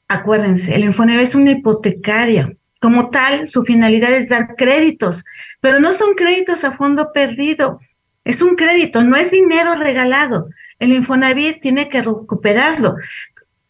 Acuérdense, 0.08 0.76
el 0.76 0.84
Infonavit 0.84 1.24
es 1.24 1.36
una 1.36 1.52
hipotecaria. 1.52 2.54
Como 2.80 3.10
tal, 3.10 3.48
su 3.48 3.64
finalidad 3.64 4.14
es 4.14 4.30
dar 4.30 4.56
créditos, 4.56 5.26
pero 5.62 5.80
no 5.80 5.94
son 5.94 6.14
créditos 6.14 6.64
a 6.64 6.74
fondo 6.74 7.12
perdido. 7.12 7.80
Es 8.28 8.42
un 8.42 8.58
crédito, 8.58 9.04
no 9.04 9.16
es 9.16 9.32
dinero 9.32 9.76
regalado. 9.76 10.50
El 10.80 10.92
Infonavit 10.92 11.62
tiene 11.62 11.88
que 11.88 12.02
recuperarlo. 12.02 12.98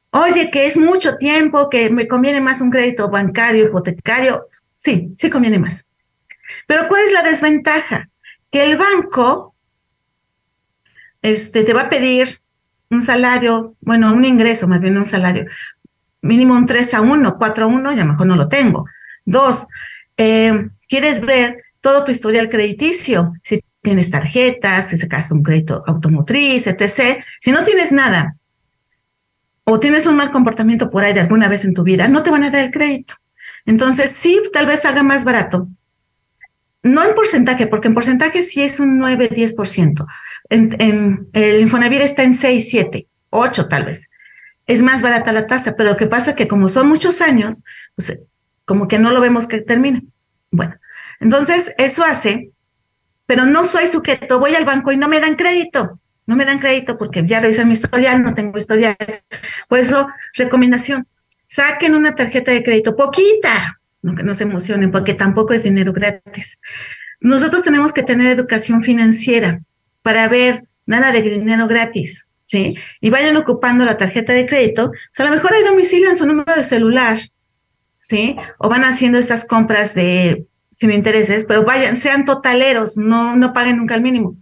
Oye, 0.09 0.49
que 0.49 0.65
es 0.65 0.77
mucho 0.77 1.17
tiempo, 1.17 1.69
que 1.69 1.91
me 1.91 2.07
conviene 2.07 2.41
más 2.41 2.59
un 2.59 2.71
crédito 2.71 3.07
bancario, 3.07 3.65
hipotecario. 3.65 4.47
Sí, 4.75 5.13
sí 5.15 5.29
conviene 5.29 5.59
más. 5.59 5.91
Pero 6.65 6.87
¿cuál 6.87 7.03
es 7.05 7.13
la 7.13 7.21
desventaja? 7.21 8.09
Que 8.51 8.63
el 8.63 8.77
banco 8.77 9.53
este, 11.21 11.63
te 11.63 11.73
va 11.73 11.81
a 11.81 11.89
pedir 11.91 12.39
un 12.89 13.03
salario, 13.03 13.75
bueno, 13.81 14.11
un 14.11 14.25
ingreso, 14.25 14.67
más 14.67 14.81
bien 14.81 14.97
un 14.97 15.05
salario, 15.05 15.45
mínimo 16.23 16.55
un 16.55 16.65
3 16.65 16.95
a 16.95 17.01
1, 17.01 17.37
4 17.37 17.65
a 17.65 17.67
1, 17.67 17.91
y 17.91 17.99
a 17.99 18.03
lo 18.03 18.11
mejor 18.11 18.25
no 18.25 18.35
lo 18.35 18.49
tengo. 18.49 18.85
Dos, 19.23 19.67
eh, 20.17 20.67
quieres 20.89 21.21
ver 21.21 21.57
todo 21.79 22.03
tu 22.03 22.11
historial 22.11 22.49
crediticio, 22.49 23.33
si 23.43 23.63
tienes 23.81 24.11
tarjetas, 24.11 24.89
si 24.89 24.97
sacaste 24.97 25.33
un 25.33 25.43
crédito 25.43 25.83
automotriz, 25.87 26.67
etc. 26.67 27.23
Si 27.39 27.51
no 27.51 27.63
tienes 27.63 27.91
nada 27.91 28.35
o 29.63 29.79
tienes 29.79 30.05
un 30.07 30.15
mal 30.15 30.31
comportamiento 30.31 30.89
por 30.89 31.03
ahí 31.03 31.13
de 31.13 31.21
alguna 31.21 31.47
vez 31.49 31.65
en 31.65 31.73
tu 31.73 31.83
vida, 31.83 32.07
no 32.07 32.23
te 32.23 32.31
van 32.31 32.43
a 32.43 32.49
dar 32.49 32.63
el 32.63 32.71
crédito. 32.71 33.15
Entonces, 33.65 34.11
sí, 34.11 34.41
tal 34.53 34.65
vez 34.65 34.81
salga 34.81 35.03
más 35.03 35.25
barato. 35.25 35.67
No 36.83 37.03
en 37.03 37.15
porcentaje, 37.15 37.67
porque 37.67 37.89
en 37.89 37.93
porcentaje 37.93 38.43
sí 38.43 38.61
es 38.61 38.79
un 38.79 38.97
9, 38.97 39.29
10%. 39.29 40.05
En, 40.49 41.27
el 41.33 41.61
Infonavit 41.61 42.01
está 42.01 42.23
en 42.23 42.33
6, 42.33 42.69
7, 42.69 43.07
8 43.29 43.67
tal 43.67 43.85
vez. 43.85 44.09
Es 44.67 44.81
más 44.81 45.01
barata 45.01 45.33
la 45.33 45.47
tasa, 45.47 45.75
pero 45.75 45.91
lo 45.91 45.97
que 45.97 46.07
pasa 46.07 46.31
es 46.31 46.35
que 46.37 46.47
como 46.47 46.69
son 46.69 46.87
muchos 46.87 47.19
años, 47.19 47.63
pues 47.95 48.19
como 48.63 48.87
que 48.87 48.99
no 48.99 49.11
lo 49.11 49.19
vemos 49.19 49.47
que 49.47 49.61
termine. 49.61 50.03
Bueno, 50.51 50.75
entonces 51.19 51.73
eso 51.77 52.03
hace 52.03 52.51
pero 53.27 53.45
no 53.45 53.65
soy 53.65 53.87
sujeto, 53.87 54.39
voy 54.39 54.55
al 54.55 54.65
banco 54.65 54.91
y 54.91 54.97
no 54.97 55.07
me 55.07 55.19
dan 55.19 55.35
crédito. 55.35 55.99
No 56.25 56.35
me 56.35 56.45
dan 56.45 56.59
crédito 56.59 56.97
porque 56.97 57.25
ya 57.25 57.39
revisan 57.39 57.67
mi 57.67 57.73
historial, 57.73 58.23
no 58.23 58.33
tengo 58.33 58.57
historial. 58.57 58.97
Por 59.69 59.79
eso, 59.79 60.09
recomendación, 60.33 61.07
saquen 61.45 61.95
una 61.95 62.15
tarjeta 62.15 62.51
de 62.51 62.63
crédito, 62.63 62.97
poquita, 62.97 63.79
no 64.01 64.15
que 64.15 64.23
no 64.23 64.33
se 64.33 64.43
emocionen, 64.43 64.91
porque 64.91 65.13
tampoco 65.13 65.53
es 65.53 65.63
dinero 65.63 65.93
gratis. 65.93 66.59
Nosotros 67.21 67.63
tenemos 67.63 67.93
que 67.93 68.03
tener 68.03 68.31
educación 68.31 68.83
financiera 68.83 69.61
para 70.01 70.27
ver 70.27 70.65
nada 70.85 71.11
de 71.11 71.21
dinero 71.21 71.67
gratis, 71.67 72.27
¿sí? 72.45 72.75
Y 73.01 73.09
vayan 73.09 73.37
ocupando 73.37 73.85
la 73.85 73.97
tarjeta 73.97 74.33
de 74.33 74.45
crédito, 74.45 74.85
o 74.87 74.91
sea, 75.13 75.25
a 75.25 75.29
lo 75.29 75.35
mejor 75.35 75.53
hay 75.53 75.63
domicilio 75.63 76.09
en 76.09 76.15
su 76.15 76.25
número 76.25 76.55
de 76.55 76.63
celular, 76.63 77.17
¿sí? 77.99 78.37
O 78.57 78.69
van 78.69 78.83
haciendo 78.83 79.17
esas 79.17 79.45
compras 79.45 79.93
de 79.95 80.45
sin 80.77 80.91
intereses, 80.91 81.43
pero 81.43 81.65
vayan, 81.65 81.97
sean 81.97 82.23
totaleros, 82.23 82.97
no, 82.97 83.35
no 83.35 83.51
paguen 83.51 83.77
nunca 83.77 83.95
el 83.95 84.03
mínimo, 84.03 84.37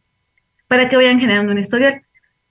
para 0.67 0.89
que 0.89 0.97
vayan 0.97 1.19
generando 1.19 1.53
un 1.53 1.57
historial. 1.57 2.03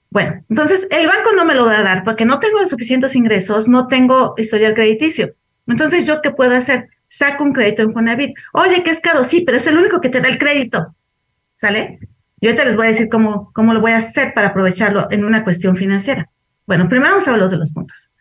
Bueno, 0.09 0.43
entonces 0.49 0.87
el 0.89 1.05
banco 1.05 1.33
no 1.35 1.45
me 1.45 1.53
lo 1.53 1.65
va 1.65 1.79
a 1.79 1.83
dar 1.83 2.03
porque 2.03 2.25
no 2.25 2.39
tengo 2.39 2.59
los 2.59 2.71
suficientes 2.71 3.15
ingresos, 3.15 3.67
no 3.67 3.87
tengo 3.87 4.33
historial 4.37 4.73
crediticio. 4.73 5.35
Entonces, 5.67 6.07
¿yo 6.07 6.21
qué 6.21 6.31
puedo 6.31 6.55
hacer? 6.55 6.89
Saco 7.07 7.43
un 7.43 7.53
crédito 7.53 7.83
en 7.83 7.91
Fonavit. 7.91 8.35
Oye, 8.53 8.83
que 8.83 8.89
es 8.89 9.01
caro, 9.01 9.23
sí, 9.23 9.43
pero 9.45 9.57
es 9.57 9.67
el 9.67 9.77
único 9.77 10.01
que 10.01 10.09
te 10.09 10.19
da 10.19 10.29
el 10.29 10.39
crédito. 10.39 10.95
¿Sale? 11.53 11.99
Yo 12.41 12.49
ahorita 12.49 12.65
les 12.65 12.75
voy 12.75 12.87
a 12.87 12.89
decir 12.89 13.07
cómo, 13.09 13.51
cómo 13.53 13.73
lo 13.73 13.81
voy 13.81 13.91
a 13.91 13.97
hacer 13.97 14.33
para 14.33 14.47
aprovecharlo 14.47 15.07
en 15.11 15.25
una 15.25 15.43
cuestión 15.43 15.75
financiera. 15.75 16.29
Bueno, 16.65 16.89
primero 16.89 17.11
vamos 17.11 17.27
a 17.27 17.31
hablar 17.31 17.49
de 17.49 17.57
los 17.57 17.71
puntos. 17.71 18.13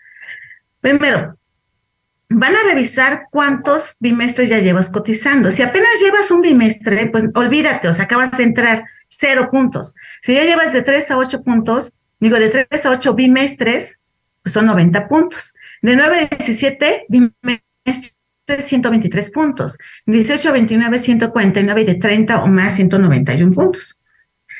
Primero, 0.81 1.39
van 2.29 2.55
a 2.55 2.63
revisar 2.65 3.27
cuántos 3.31 3.97
bimestres 4.01 4.49
ya 4.49 4.59
llevas 4.59 4.89
cotizando. 4.89 5.51
Si 5.51 5.63
apenas 5.63 6.01
llevas 6.01 6.31
un 6.31 6.41
bimestre, 6.41 7.09
pues 7.11 7.25
olvídate, 7.35 7.89
o 7.89 7.95
sea, 7.95 8.05
acabas 8.05 8.37
de 8.37 8.45
entrar 8.45 8.85
cero 9.09 9.49
puntos. 9.51 9.95
Si 10.23 10.35
ya 10.35 10.45
llevas 10.45 10.73
de 10.73 10.83
tres 10.83 11.11
a 11.11 11.19
ocho 11.19 11.43
puntos, 11.43 11.93
digo, 12.21 12.39
de 12.39 12.49
tres 12.49 12.87
a 12.87 12.91
ocho 12.91 13.15
bimestres, 13.15 14.01
pues 14.43 14.53
son 14.53 14.67
90 14.67 15.09
puntos. 15.09 15.55
De 15.81 15.97
9 15.97 16.29
a 16.31 16.37
17 16.37 17.07
bimestres, 17.09 18.17
123 18.47 19.31
puntos. 19.31 19.79
18 20.07 20.49
a 20.49 20.53
29, 20.53 20.99
149 20.99 21.81
y 21.81 21.85
de 21.85 21.95
30 21.95 22.43
o 22.43 22.47
más, 22.47 22.77
191 22.77 23.53
puntos. 23.53 24.01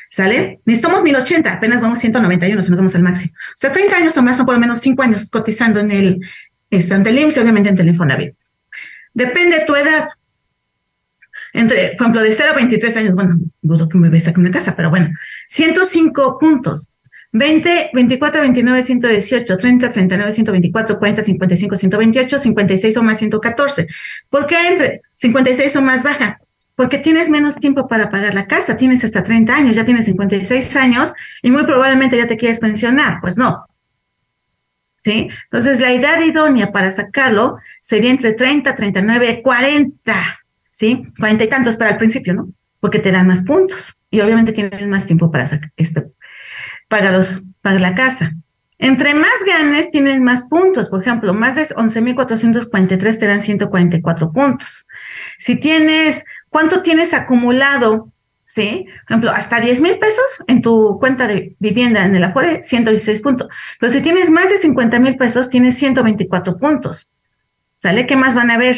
¿Sale? 0.09 0.61
Necesitamos 0.65 1.03
1080, 1.03 1.51
apenas 1.51 1.81
vamos 1.81 1.99
191 1.99 2.63
si 2.63 2.69
nos 2.69 2.79
vamos 2.79 2.95
al 2.95 3.03
máximo. 3.03 3.33
O 3.35 3.57
sea, 3.57 3.71
30 3.73 3.97
años 3.97 4.17
o 4.17 4.23
más 4.23 4.37
son 4.37 4.45
por 4.45 4.55
lo 4.55 4.61
menos 4.61 4.79
5 4.79 5.01
años 5.03 5.29
cotizando 5.29 5.79
en 5.79 5.91
el, 5.91 6.19
está 6.77 6.97
IMSS 6.97 7.37
y 7.37 7.39
obviamente 7.39 7.69
ante 7.69 7.81
el 7.81 7.89
Infonavit. 7.89 8.35
Depende 9.13 9.59
de 9.59 9.65
tu 9.65 9.75
edad. 9.75 10.09
Entre, 11.53 11.95
por 11.97 12.01
ejemplo, 12.01 12.21
de 12.21 12.33
0 12.33 12.51
a 12.51 12.55
23 12.55 12.97
años, 12.97 13.15
bueno, 13.15 13.37
dudo 13.61 13.87
que 13.87 13.97
me 13.97 14.09
ves 14.09 14.27
aquí 14.27 14.39
una 14.39 14.51
casa, 14.51 14.75
pero 14.75 14.89
bueno, 14.89 15.09
105 15.47 16.37
puntos. 16.37 16.89
20, 17.31 17.91
24, 17.93 18.41
29, 18.41 18.83
118, 18.83 19.57
30, 19.57 19.89
39, 19.89 20.31
124, 20.31 20.99
40, 20.99 21.23
55, 21.23 21.77
128, 21.77 22.39
56 22.39 22.97
o 22.97 23.03
más 23.03 23.19
114. 23.19 23.87
¿Por 24.29 24.47
qué 24.47 24.55
entre 24.69 25.01
56 25.15 25.75
o 25.75 25.81
más 25.81 26.03
baja? 26.03 26.37
Porque 26.75 26.97
tienes 26.97 27.29
menos 27.29 27.55
tiempo 27.55 27.87
para 27.87 28.09
pagar 28.09 28.33
la 28.33 28.47
casa, 28.47 28.77
tienes 28.77 29.03
hasta 29.03 29.23
30 29.23 29.53
años, 29.53 29.75
ya 29.75 29.83
tienes 29.83 30.05
56 30.05 30.75
años 30.77 31.13
y 31.41 31.51
muy 31.51 31.65
probablemente 31.65 32.17
ya 32.17 32.27
te 32.27 32.37
quieres 32.37 32.61
pensionar. 32.61 33.19
Pues 33.21 33.37
no, 33.37 33.65
¿sí? 35.05 35.29
Entonces, 35.51 35.79
la 35.79 35.91
edad 35.91 36.19
idónea 36.19 36.71
para 36.71 36.91
sacarlo 36.91 37.59
sería 37.79 38.09
entre 38.09 38.33
30, 38.33 38.75
39, 38.75 39.43
40, 39.43 40.39
¿sí? 40.71 41.03
40 41.19 41.43
y 41.43 41.47
tantos 41.47 41.77
para 41.77 41.91
el 41.91 41.97
principio, 41.97 42.33
¿no? 42.33 42.49
Porque 42.79 42.97
te 42.97 43.11
dan 43.11 43.27
más 43.27 43.43
puntos 43.43 43.99
y 44.09 44.21
obviamente 44.21 44.51
tienes 44.51 44.87
más 44.87 45.05
tiempo 45.05 45.29
para 45.29 45.47
sacar 45.47 45.71
este, 45.77 46.07
pagar, 46.87 47.13
los, 47.13 47.43
pagar 47.61 47.81
la 47.81 47.93
casa. 47.93 48.33
Entre 48.79 49.13
más 49.13 49.45
ganes, 49.45 49.91
tienes 49.91 50.19
más 50.21 50.43
puntos. 50.43 50.89
Por 50.89 51.03
ejemplo, 51.03 51.35
más 51.35 51.55
de 51.55 51.67
11.443 51.67 53.19
te 53.19 53.27
dan 53.27 53.41
144 53.41 54.33
puntos. 54.33 54.87
Si 55.37 55.59
tienes, 55.59 56.25
¿cuánto 56.49 56.81
tienes 56.81 57.13
acumulado 57.13 58.11
¿sí? 58.55 58.85
Por 58.87 59.11
ejemplo, 59.11 59.31
hasta 59.31 59.59
10 59.59 59.81
mil 59.81 59.99
pesos 59.99 60.43
en 60.47 60.61
tu 60.61 60.97
cuenta 60.97 61.27
de 61.27 61.57
vivienda 61.59 62.05
en 62.05 62.15
el 62.15 62.23
Afore, 62.23 62.63
116 62.63 63.21
puntos. 63.21 63.49
Pero 63.81 63.91
si 63.91 63.99
tienes 63.99 64.29
más 64.29 64.49
de 64.49 64.57
50 64.57 64.97
mil 65.01 65.17
pesos, 65.17 65.49
tienes 65.49 65.77
124 65.77 66.57
puntos. 66.57 67.09
¿Sale? 67.75 68.07
¿Qué 68.07 68.15
más 68.15 68.33
van 68.33 68.51
a 68.51 68.57
ver? 68.57 68.77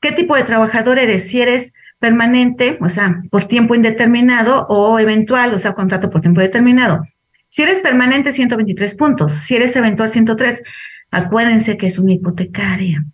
¿Qué 0.00 0.10
tipo 0.10 0.34
de 0.34 0.42
trabajador 0.42 0.98
eres? 0.98 1.28
Si 1.28 1.40
eres 1.40 1.74
permanente, 2.00 2.76
o 2.80 2.90
sea, 2.90 3.22
por 3.30 3.44
tiempo 3.44 3.76
indeterminado 3.76 4.66
o 4.68 4.98
eventual, 4.98 5.54
o 5.54 5.60
sea, 5.60 5.74
contrato 5.74 6.10
por 6.10 6.20
tiempo 6.20 6.40
determinado. 6.40 7.04
Si 7.46 7.62
eres 7.62 7.78
permanente, 7.78 8.32
123 8.32 8.96
puntos. 8.96 9.32
Si 9.32 9.54
eres 9.54 9.76
eventual, 9.76 10.08
103. 10.08 10.64
Acuérdense 11.12 11.76
que 11.76 11.86
es 11.86 12.00
una 12.00 12.14
hipotecaria. 12.14 13.04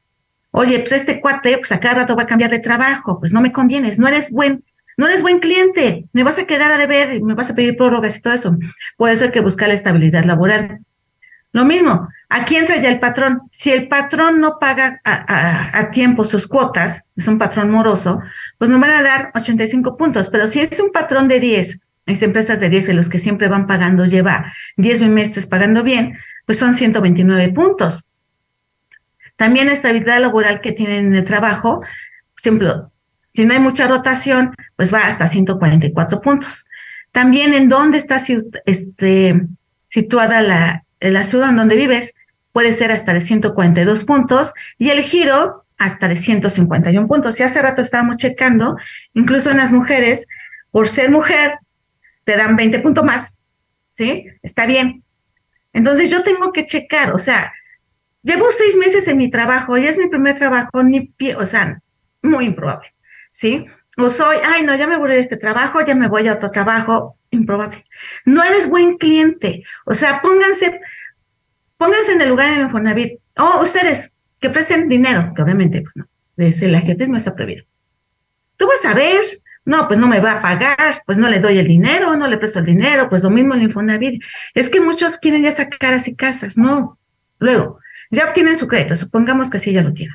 Oye, 0.50 0.78
pues 0.78 0.92
este 0.92 1.20
cuate, 1.20 1.58
pues 1.58 1.72
a 1.72 1.80
cada 1.80 1.96
rato 1.96 2.16
va 2.16 2.22
a 2.22 2.26
cambiar 2.26 2.50
de 2.50 2.60
trabajo, 2.60 3.20
pues 3.20 3.34
no 3.34 3.42
me 3.42 3.52
convienes, 3.52 3.98
no 3.98 4.08
eres 4.08 4.30
buen 4.30 4.64
no 4.96 5.06
eres 5.06 5.22
buen 5.22 5.40
cliente, 5.40 6.06
me 6.12 6.22
vas 6.22 6.38
a 6.38 6.46
quedar 6.46 6.70
a 6.72 6.78
deber, 6.78 7.22
me 7.22 7.34
vas 7.34 7.50
a 7.50 7.54
pedir 7.54 7.76
prórrogas 7.76 8.16
y 8.16 8.20
todo 8.20 8.34
eso. 8.34 8.56
Por 8.96 9.10
eso 9.10 9.24
hay 9.24 9.30
que 9.30 9.40
buscar 9.40 9.68
la 9.68 9.74
estabilidad 9.74 10.24
laboral. 10.24 10.80
Lo 11.54 11.64
mismo, 11.64 12.08
aquí 12.28 12.56
entra 12.56 12.78
ya 12.78 12.88
el 12.90 12.98
patrón. 12.98 13.42
Si 13.52 13.70
el 13.70 13.86
patrón 13.86 14.40
no 14.40 14.58
paga 14.58 15.00
a, 15.04 15.88
tiempo 15.92 16.24
sus 16.24 16.48
cuotas, 16.48 17.08
es 17.16 17.28
un 17.28 17.38
patrón 17.38 17.70
moroso, 17.70 18.20
pues 18.58 18.68
me 18.70 18.78
van 18.78 18.90
a 18.90 19.02
dar 19.02 19.30
85 19.36 19.96
puntos. 19.96 20.28
Pero 20.30 20.48
si 20.48 20.58
es 20.60 20.80
un 20.80 20.90
patrón 20.90 21.28
de 21.28 21.38
10, 21.38 21.80
hay 22.08 22.18
empresas 22.22 22.58
de 22.58 22.68
10 22.68 22.88
en 22.88 22.96
los 22.96 23.08
que 23.08 23.20
siempre 23.20 23.46
van 23.46 23.68
pagando, 23.68 24.04
lleva 24.04 24.52
10 24.78 24.98
bimestres 24.98 25.46
pagando 25.46 25.84
bien, 25.84 26.18
pues 26.44 26.58
son 26.58 26.74
129 26.74 27.52
puntos. 27.52 28.04
También 29.36 29.68
estabilidad 29.68 30.20
laboral 30.20 30.60
que 30.60 30.72
tienen 30.72 31.06
en 31.06 31.14
el 31.14 31.24
trabajo, 31.24 31.80
por 31.80 31.88
ejemplo, 32.36 32.92
si 33.34 33.44
no 33.44 33.52
hay 33.52 33.60
mucha 33.60 33.88
rotación, 33.88 34.54
pues 34.76 34.94
va 34.94 35.06
hasta 35.06 35.26
144 35.26 36.20
puntos. 36.20 36.66
También 37.10 37.52
en 37.52 37.68
dónde 37.68 37.98
está 37.98 38.22
este, 38.64 39.46
situada 39.88 40.40
la, 40.40 40.84
la 41.00 41.24
ciudad 41.24 41.50
en 41.50 41.56
donde 41.56 41.76
vives, 41.76 42.14
puede 42.52 42.72
ser 42.72 42.92
hasta 42.92 43.12
de 43.12 43.20
142 43.20 44.04
puntos 44.04 44.52
y 44.78 44.90
el 44.90 45.02
giro 45.02 45.64
hasta 45.76 46.06
de 46.06 46.16
151 46.16 47.06
puntos. 47.08 47.34
Si 47.34 47.42
hace 47.42 47.60
rato 47.60 47.82
estábamos 47.82 48.16
checando, 48.16 48.76
incluso 49.12 49.50
en 49.50 49.56
las 49.56 49.72
mujeres, 49.72 50.28
por 50.70 50.88
ser 50.88 51.10
mujer, 51.10 51.58
te 52.22 52.36
dan 52.36 52.54
20 52.54 52.78
puntos 52.78 53.04
más, 53.04 53.38
¿sí? 53.90 54.26
Está 54.42 54.66
bien. 54.66 55.02
Entonces 55.72 56.08
yo 56.08 56.22
tengo 56.22 56.52
que 56.52 56.66
checar, 56.66 57.12
o 57.12 57.18
sea, 57.18 57.52
llevo 58.22 58.46
seis 58.52 58.76
meses 58.76 59.08
en 59.08 59.18
mi 59.18 59.28
trabajo 59.28 59.76
y 59.76 59.86
es 59.86 59.98
mi 59.98 60.08
primer 60.08 60.36
trabajo, 60.36 60.84
ni 60.84 61.00
pie, 61.00 61.34
o 61.34 61.44
sea, 61.44 61.80
muy 62.22 62.46
improbable. 62.46 62.93
¿Sí? 63.34 63.64
O 63.98 64.08
soy, 64.10 64.36
ay, 64.44 64.62
no, 64.62 64.76
ya 64.76 64.86
me 64.86 64.96
voy 64.96 65.10
de 65.10 65.18
este 65.18 65.36
trabajo, 65.36 65.84
ya 65.84 65.96
me 65.96 66.06
voy 66.06 66.28
a 66.28 66.34
otro 66.34 66.52
trabajo, 66.52 67.18
improbable. 67.30 67.84
No 68.24 68.44
eres 68.44 68.68
buen 68.68 68.96
cliente. 68.96 69.64
O 69.84 69.94
sea, 69.94 70.22
pónganse, 70.22 70.80
pónganse 71.76 72.12
en 72.12 72.20
el 72.20 72.28
lugar 72.28 72.54
de 72.54 72.62
Infonavit. 72.62 73.20
O 73.36 73.62
ustedes 73.62 74.12
que 74.40 74.50
presten 74.50 74.88
dinero, 74.88 75.32
que 75.34 75.42
obviamente, 75.42 75.82
pues 75.82 75.96
no, 75.96 76.06
desde 76.36 76.80
gente 76.80 77.08
no 77.08 77.18
está 77.18 77.34
prohibido. 77.34 77.64
Tú 78.56 78.68
vas 78.68 78.84
a 78.84 78.94
ver, 78.94 79.24
no, 79.64 79.88
pues 79.88 79.98
no 79.98 80.06
me 80.06 80.20
va 80.20 80.34
a 80.34 80.40
pagar, 80.40 80.94
pues 81.04 81.18
no 81.18 81.28
le 81.28 81.40
doy 81.40 81.58
el 81.58 81.66
dinero, 81.66 82.16
no 82.16 82.28
le 82.28 82.38
presto 82.38 82.60
el 82.60 82.66
dinero, 82.66 83.08
pues 83.08 83.24
lo 83.24 83.30
mismo 83.30 83.54
el 83.54 83.62
Infonavit. 83.62 84.22
Es 84.54 84.70
que 84.70 84.80
muchos 84.80 85.16
quieren 85.16 85.42
ya 85.42 85.50
sacar 85.50 85.92
así 85.92 86.14
casas, 86.14 86.56
no. 86.56 87.00
Luego, 87.40 87.80
ya 88.12 88.28
obtienen 88.28 88.58
su 88.58 88.68
crédito, 88.68 88.96
supongamos 88.96 89.50
que 89.50 89.58
sí 89.58 89.72
ya 89.72 89.82
lo 89.82 89.92
tienen. 89.92 90.14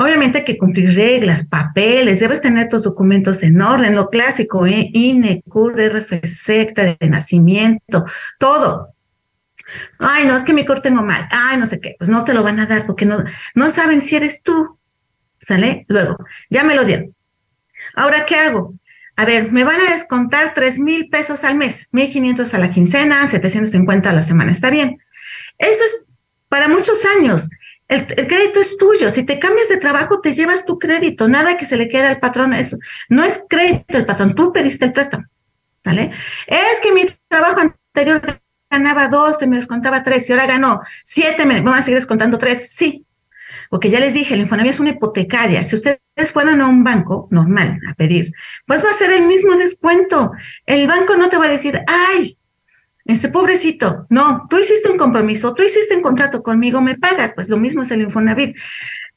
Obviamente 0.00 0.38
hay 0.38 0.44
que 0.44 0.56
cumplir 0.56 0.94
reglas, 0.94 1.48
papeles, 1.48 2.20
debes 2.20 2.40
tener 2.40 2.68
tus 2.68 2.84
documentos 2.84 3.42
en 3.42 3.60
orden, 3.60 3.96
lo 3.96 4.10
clásico, 4.10 4.64
¿eh? 4.64 4.90
INE, 4.92 5.42
CUR, 5.48 5.74
RFC, 5.76 6.60
acta 6.60 6.96
de 6.98 7.08
nacimiento, 7.08 8.04
todo. 8.38 8.94
Ay, 9.98 10.24
no, 10.24 10.36
es 10.36 10.44
que 10.44 10.54
mi 10.54 10.64
corte 10.64 10.88
tengo 10.88 11.02
mal. 11.02 11.26
Ay, 11.32 11.56
no 11.56 11.66
sé 11.66 11.80
qué. 11.80 11.96
Pues 11.98 12.08
no 12.08 12.22
te 12.22 12.32
lo 12.32 12.44
van 12.44 12.60
a 12.60 12.66
dar 12.66 12.86
porque 12.86 13.06
no, 13.06 13.24
no 13.56 13.70
saben 13.70 14.00
si 14.00 14.14
eres 14.14 14.40
tú. 14.42 14.78
¿Sale? 15.40 15.84
Luego, 15.88 16.16
ya 16.48 16.62
me 16.62 16.76
lo 16.76 16.84
dieron. 16.84 17.16
Ahora, 17.96 18.24
¿qué 18.24 18.36
hago? 18.36 18.74
A 19.16 19.24
ver, 19.24 19.50
me 19.50 19.64
van 19.64 19.80
a 19.80 19.90
descontar 19.90 20.54
tres 20.54 20.78
mil 20.78 21.08
pesos 21.10 21.42
al 21.42 21.56
mes, 21.56 21.88
mil 21.90 22.08
quinientos 22.08 22.54
a 22.54 22.58
la 22.58 22.70
quincena, 22.70 23.26
750 23.28 24.10
a 24.10 24.12
la 24.12 24.22
semana. 24.22 24.52
Está 24.52 24.70
bien. 24.70 24.98
Eso 25.58 25.84
es 25.84 26.06
para 26.48 26.68
muchos 26.68 27.04
años. 27.04 27.48
El, 27.88 28.06
crédito 28.06 28.60
es 28.60 28.76
tuyo. 28.76 29.10
Si 29.10 29.24
te 29.24 29.38
cambias 29.38 29.68
de 29.68 29.78
trabajo, 29.78 30.20
te 30.20 30.34
llevas 30.34 30.64
tu 30.64 30.78
crédito. 30.78 31.26
Nada 31.26 31.56
que 31.56 31.66
se 31.66 31.76
le 31.76 31.88
quede 31.88 32.06
al 32.06 32.20
patrón. 32.20 32.52
Eso 32.52 32.78
no 33.08 33.24
es 33.24 33.42
crédito 33.48 33.96
el 33.96 34.06
patrón. 34.06 34.34
Tú 34.34 34.52
pediste 34.52 34.84
el 34.84 34.92
préstamo. 34.92 35.24
¿Sale? 35.78 36.10
Es 36.46 36.80
que 36.80 36.92
mi 36.92 37.06
trabajo 37.28 37.60
anterior 37.60 38.40
ganaba 38.70 39.08
12, 39.08 39.46
me 39.46 39.56
descontaba 39.56 40.02
3 40.02 40.28
y 40.28 40.32
ahora 40.32 40.46
ganó 40.46 40.80
7, 41.04 41.46
me 41.46 41.60
van 41.60 41.78
a 41.78 41.82
seguir 41.82 41.98
descontando 41.98 42.36
3. 42.36 42.70
Sí. 42.70 43.06
Porque 43.70 43.90
ya 43.90 44.00
les 44.00 44.14
dije, 44.14 44.34
el 44.34 44.40
Infonavit 44.40 44.72
es 44.72 44.80
una 44.80 44.90
hipotecaria. 44.90 45.64
Si 45.64 45.76
ustedes 45.76 46.00
fueran 46.32 46.60
a 46.60 46.66
un 46.66 46.84
banco 46.84 47.28
normal 47.30 47.80
a 47.88 47.94
pedir, 47.94 48.32
pues 48.66 48.84
va 48.84 48.90
a 48.90 48.94
ser 48.94 49.12
el 49.12 49.26
mismo 49.26 49.56
descuento. 49.56 50.32
El 50.66 50.86
banco 50.86 51.16
no 51.16 51.28
te 51.28 51.36
va 51.36 51.46
a 51.46 51.50
decir, 51.50 51.80
ay, 51.86 52.37
este 53.08 53.30
pobrecito, 53.30 54.06
no, 54.10 54.46
tú 54.50 54.58
hiciste 54.58 54.90
un 54.90 54.98
compromiso, 54.98 55.54
tú 55.54 55.62
hiciste 55.62 55.96
un 55.96 56.02
contrato 56.02 56.42
conmigo, 56.42 56.82
me 56.82 56.94
pagas, 56.94 57.32
pues 57.34 57.48
lo 57.48 57.56
mismo 57.56 57.82
es 57.82 57.90
el 57.90 58.02
Infonavit, 58.02 58.54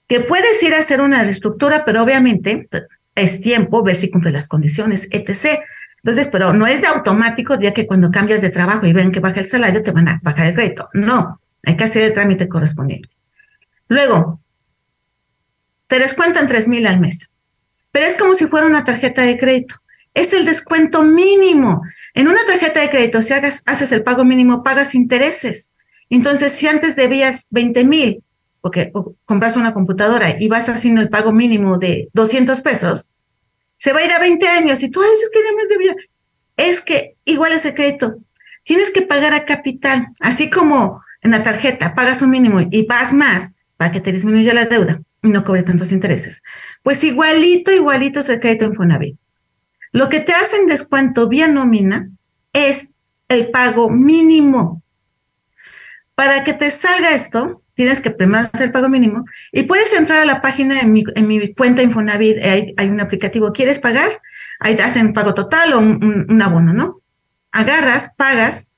que 0.07 0.21
puedes 0.21 0.63
ir 0.63 0.73
a 0.73 0.79
hacer 0.79 1.01
una 1.01 1.21
reestructura, 1.23 1.83
pero 1.85 2.01
obviamente 2.01 2.69
es 3.15 3.41
tiempo 3.41 3.83
ver 3.83 3.95
si 3.95 4.09
cumple 4.09 4.31
las 4.31 4.47
condiciones, 4.47 5.09
etc. 5.11 5.59
Entonces, 5.97 6.29
pero 6.31 6.53
no 6.53 6.67
es 6.67 6.79
de 6.79 6.87
automático, 6.87 7.59
ya 7.59 7.73
que 7.73 7.85
cuando 7.85 8.11
cambias 8.11 8.41
de 8.41 8.49
trabajo 8.49 8.87
y 8.87 8.93
ven 8.93 9.11
que 9.11 9.19
baja 9.19 9.41
el 9.41 9.45
salario, 9.45 9.83
te 9.83 9.91
van 9.91 10.07
a 10.07 10.21
bajar 10.23 10.47
el 10.47 10.55
crédito. 10.55 10.89
No, 10.93 11.41
hay 11.63 11.75
que 11.75 11.83
hacer 11.83 12.03
el 12.03 12.13
trámite 12.13 12.47
correspondiente. 12.47 13.09
Luego, 13.89 14.39
te 15.87 15.99
descuentan 15.99 16.47
tres 16.47 16.69
mil 16.69 16.87
al 16.87 17.01
mes, 17.01 17.33
pero 17.91 18.05
es 18.05 18.15
como 18.15 18.35
si 18.35 18.47
fuera 18.47 18.67
una 18.67 18.85
tarjeta 18.85 19.23
de 19.23 19.37
crédito 19.37 19.80
es 20.13 20.33
el 20.33 20.45
descuento 20.45 21.03
mínimo. 21.03 21.81
En 22.13 22.27
una 22.27 22.45
tarjeta 22.45 22.81
de 22.81 22.89
crédito, 22.89 23.21
si 23.21 23.33
hagas, 23.33 23.63
haces 23.65 23.91
el 23.91 24.03
pago 24.03 24.23
mínimo, 24.23 24.63
pagas 24.63 24.95
intereses. 24.95 25.73
Entonces, 26.09 26.51
si 26.51 26.67
antes 26.67 26.95
debías 26.95 27.47
20 27.51 27.85
mil, 27.85 28.23
porque 28.59 28.91
compras 29.25 29.55
una 29.55 29.73
computadora 29.73 30.35
y 30.39 30.47
vas 30.47 30.69
haciendo 30.69 31.01
el 31.01 31.09
pago 31.09 31.31
mínimo 31.31 31.77
de 31.77 32.09
200 32.13 32.61
pesos, 32.61 33.07
se 33.77 33.93
va 33.93 33.99
a 33.99 34.05
ir 34.05 34.11
a 34.11 34.19
20 34.19 34.47
años 34.47 34.83
y 34.83 34.89
tú 34.89 35.01
dices 35.01 35.31
que 35.33 35.39
no 35.43 35.57
más 35.57 35.69
debía. 35.69 35.95
Es 36.57 36.81
que 36.81 37.15
igual 37.25 37.53
ese 37.53 37.73
crédito, 37.73 38.17
tienes 38.63 38.91
que 38.91 39.01
pagar 39.01 39.33
a 39.33 39.45
capital, 39.45 40.07
así 40.19 40.49
como 40.49 41.01
en 41.21 41.31
la 41.31 41.43
tarjeta 41.43 41.95
pagas 41.95 42.21
un 42.21 42.29
mínimo 42.29 42.59
y 42.61 42.85
vas 42.85 43.13
más 43.13 43.55
para 43.77 43.91
que 43.91 44.01
te 44.01 44.11
disminuya 44.11 44.53
la 44.53 44.65
deuda 44.65 45.01
y 45.23 45.29
no 45.29 45.43
cobre 45.43 45.63
tantos 45.63 45.91
intereses. 45.91 46.43
Pues 46.83 47.03
igualito, 47.03 47.71
igualito 47.71 48.19
es 48.19 48.29
el 48.29 48.39
crédito 48.39 48.65
en 48.65 48.75
Fonavit. 48.75 49.17
Lo 49.91 50.09
que 50.09 50.19
te 50.19 50.33
hacen 50.33 50.67
descuento 50.67 51.27
vía 51.27 51.47
nómina 51.47 52.09
es 52.53 52.89
el 53.27 53.49
pago 53.51 53.89
mínimo. 53.89 54.81
Para 56.15 56.43
que 56.43 56.53
te 56.53 56.71
salga 56.71 57.15
esto, 57.15 57.61
tienes 57.73 58.01
que 58.01 58.11
primero 58.11 58.49
hacer 58.53 58.67
el 58.67 58.71
pago 58.71 58.89
mínimo 58.89 59.25
y 59.51 59.63
puedes 59.63 59.93
entrar 59.93 60.21
a 60.21 60.25
la 60.25 60.41
página 60.41 60.79
en 60.81 60.91
mi, 60.91 61.03
en 61.15 61.27
mi 61.27 61.53
cuenta 61.53 61.81
Infonavit, 61.81 62.37
hay, 62.37 62.73
hay, 62.77 62.89
un 62.89 63.01
aplicativo, 63.01 63.51
¿quieres 63.53 63.79
pagar? 63.79 64.11
Ahí 64.59 64.75
te 64.75 64.83
hacen 64.83 65.13
pago 65.13 65.33
total 65.33 65.73
o 65.73 65.79
un, 65.79 66.41
abono, 66.41 66.73
¿no? 66.73 67.01
Agarras, 67.51 68.13
pagas 68.15 68.69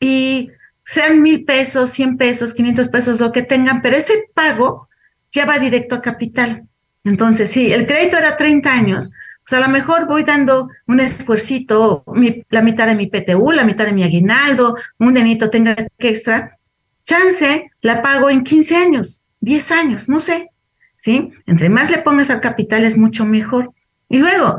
y 0.00 0.50
sean 0.84 1.20
mil 1.20 1.44
pesos, 1.44 1.90
cien 1.90 2.16
pesos, 2.16 2.54
quinientos 2.54 2.88
pesos, 2.88 3.20
lo 3.20 3.32
que 3.32 3.42
tengan, 3.42 3.82
pero 3.82 3.96
ese 3.96 4.24
pago 4.32 4.88
ya 5.30 5.44
va 5.44 5.58
directo 5.58 5.94
a 5.94 6.02
capital. 6.02 6.66
Entonces, 7.04 7.50
sí, 7.50 7.72
el 7.72 7.86
crédito 7.86 8.16
era 8.16 8.36
30 8.36 8.72
años, 8.72 9.12
o 9.46 9.48
sea, 9.48 9.60
a 9.60 9.68
lo 9.68 9.68
mejor 9.68 10.08
voy 10.08 10.24
dando 10.24 10.68
un 10.88 10.98
esfuercito, 10.98 12.04
la 12.50 12.62
mitad 12.62 12.88
de 12.88 12.96
mi 12.96 13.06
PTU, 13.06 13.52
la 13.52 13.64
mitad 13.64 13.86
de 13.86 13.92
mi 13.92 14.02
aguinaldo, 14.02 14.76
un 14.98 15.14
denito 15.14 15.50
tenga 15.50 15.76
que 15.76 16.08
extra. 16.08 16.58
Chance 17.04 17.70
la 17.80 18.02
pago 18.02 18.28
en 18.28 18.42
15 18.42 18.76
años, 18.76 19.22
10 19.38 19.70
años, 19.70 20.08
no 20.08 20.18
sé. 20.18 20.50
¿Sí? 20.96 21.30
Entre 21.46 21.68
más 21.68 21.92
le 21.92 21.98
pongas 21.98 22.28
al 22.30 22.40
capital 22.40 22.84
es 22.84 22.96
mucho 22.96 23.24
mejor. 23.24 23.72
Y 24.08 24.18
luego, 24.18 24.58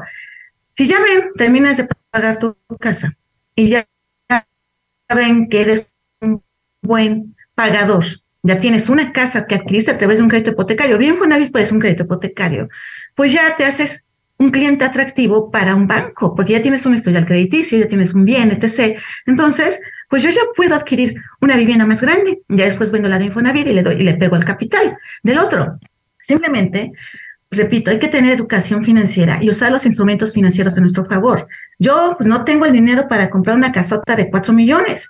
si 0.72 0.88
ya 0.88 1.00
ven, 1.02 1.32
terminas 1.36 1.76
de 1.76 1.90
pagar 2.10 2.40
tu 2.40 2.56
casa 2.80 3.18
y 3.56 3.68
ya 3.68 3.86
ven 5.14 5.50
que 5.50 5.62
eres 5.62 5.92
un 6.22 6.42
buen 6.82 7.36
pagador, 7.56 8.06
ya 8.42 8.58
tienes 8.58 8.88
una 8.88 9.12
casa 9.12 9.48
que 9.48 9.56
adquiriste 9.56 9.92
a 9.92 9.98
través 9.98 10.20
de 10.20 10.24
un 10.24 10.30
crédito 10.30 10.52
hipotecario, 10.52 10.98
bien 10.98 11.18
Fonavit 11.18 11.52
pues 11.52 11.74
un 11.74 11.80
crédito 11.80 12.04
hipotecario, 12.04 12.70
pues 13.16 13.34
ya 13.34 13.54
te 13.58 13.66
haces 13.66 14.06
un 14.38 14.52
cliente 14.52 14.86
atractivo 14.86 15.50
para 15.52 15.76
un 15.76 15.88
banco, 15.88 16.36
porque 16.36 16.54
ya 16.54 16.62
tienes 16.62 16.86
un 16.86 16.96
historial 16.96 17.26
crediticio, 17.26 17.80
ya 17.80 17.88
tienes 17.88 18.14
un 18.14 18.26
bien, 18.26 18.52
etc. 18.52 19.00
Entonces, 19.26 19.80
pues 20.10 20.24
yo 20.24 20.30
ya 20.30 20.42
puedo 20.56 20.76
adquirir 20.76 21.22
una 21.42 21.56
vivienda 21.56 21.86
más 21.86 22.02
grande, 22.02 22.42
ya 22.48 22.66
después 22.66 22.92
vendo 22.92 23.10
la 23.10 23.20
de 23.20 23.26
Infonavit 23.26 23.68
y 23.68 23.74
le 23.74 23.84
doy 23.84 23.96
y 23.96 24.04
le 24.04 24.14
pego 24.16 24.36
el 24.36 24.46
capital 24.46 24.98
del 25.24 25.40
otro. 25.40 25.80
Simplemente 26.20 26.92
repito, 27.52 27.92
hay 27.92 28.00
que 28.00 28.08
tener 28.08 28.34
educación 28.34 28.84
financiera 28.84 29.40
y 29.42 29.50
usar 29.50 29.72
los 29.72 29.86
instrumentos 29.86 30.34
financieros 30.34 30.76
a 30.76 30.80
nuestro 30.80 31.06
favor. 31.06 31.48
Yo 31.80 32.16
pues, 32.18 32.28
no 32.28 32.44
tengo 32.44 32.66
el 32.66 32.74
dinero 32.74 33.08
para 33.08 33.30
comprar 33.30 33.56
una 33.56 33.72
casota 33.72 34.16
de 34.16 34.30
cuatro 34.30 34.54
millones. 34.54 35.10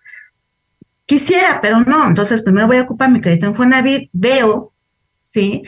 Quisiera, 1.05 1.59
pero 1.61 1.81
no. 1.81 2.07
Entonces, 2.07 2.41
primero 2.41 2.67
voy 2.67 2.77
a 2.77 2.83
ocupar 2.83 3.09
mi 3.09 3.21
crédito 3.21 3.45
en 3.47 3.55
Fonavit, 3.55 4.09
veo, 4.13 4.73
¿sí? 5.23 5.63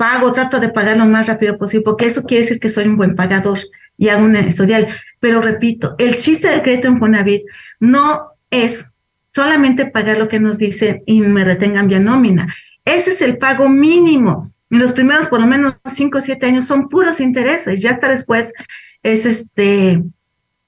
Pago, 0.00 0.32
trato 0.32 0.60
de 0.60 0.70
pagar 0.70 0.96
lo 0.96 1.04
más 1.04 1.26
rápido 1.26 1.58
posible, 1.58 1.84
porque 1.84 2.06
eso 2.06 2.22
quiere 2.22 2.44
decir 2.44 2.58
que 2.58 2.70
soy 2.70 2.86
un 2.86 2.96
buen 2.96 3.14
pagador 3.14 3.58
y 3.98 4.08
hago 4.08 4.24
una 4.24 4.40
historial. 4.40 4.88
Pero 5.18 5.42
repito, 5.42 5.94
el 5.98 6.16
chiste 6.16 6.48
del 6.48 6.62
crédito 6.62 6.88
en 6.88 6.98
Fonavit 6.98 7.42
no 7.80 8.30
es 8.50 8.86
solamente 9.30 9.84
pagar 9.84 10.16
lo 10.16 10.26
que 10.26 10.40
nos 10.40 10.56
dice 10.56 11.02
y 11.04 11.20
me 11.20 11.44
retengan 11.44 11.86
vía 11.86 12.00
nómina. 12.00 12.48
Ese 12.86 13.10
es 13.10 13.20
el 13.20 13.36
pago 13.36 13.68
mínimo. 13.68 14.50
En 14.70 14.78
los 14.78 14.92
primeros 14.92 15.28
por 15.28 15.38
lo 15.38 15.46
menos 15.46 15.74
cinco 15.84 16.16
o 16.16 16.22
siete 16.22 16.46
años 16.46 16.64
son 16.64 16.88
puros 16.88 17.20
intereses, 17.20 17.82
ya 17.82 17.90
hasta 17.90 18.08
después 18.08 18.54
es 19.02 19.26
este 19.26 20.02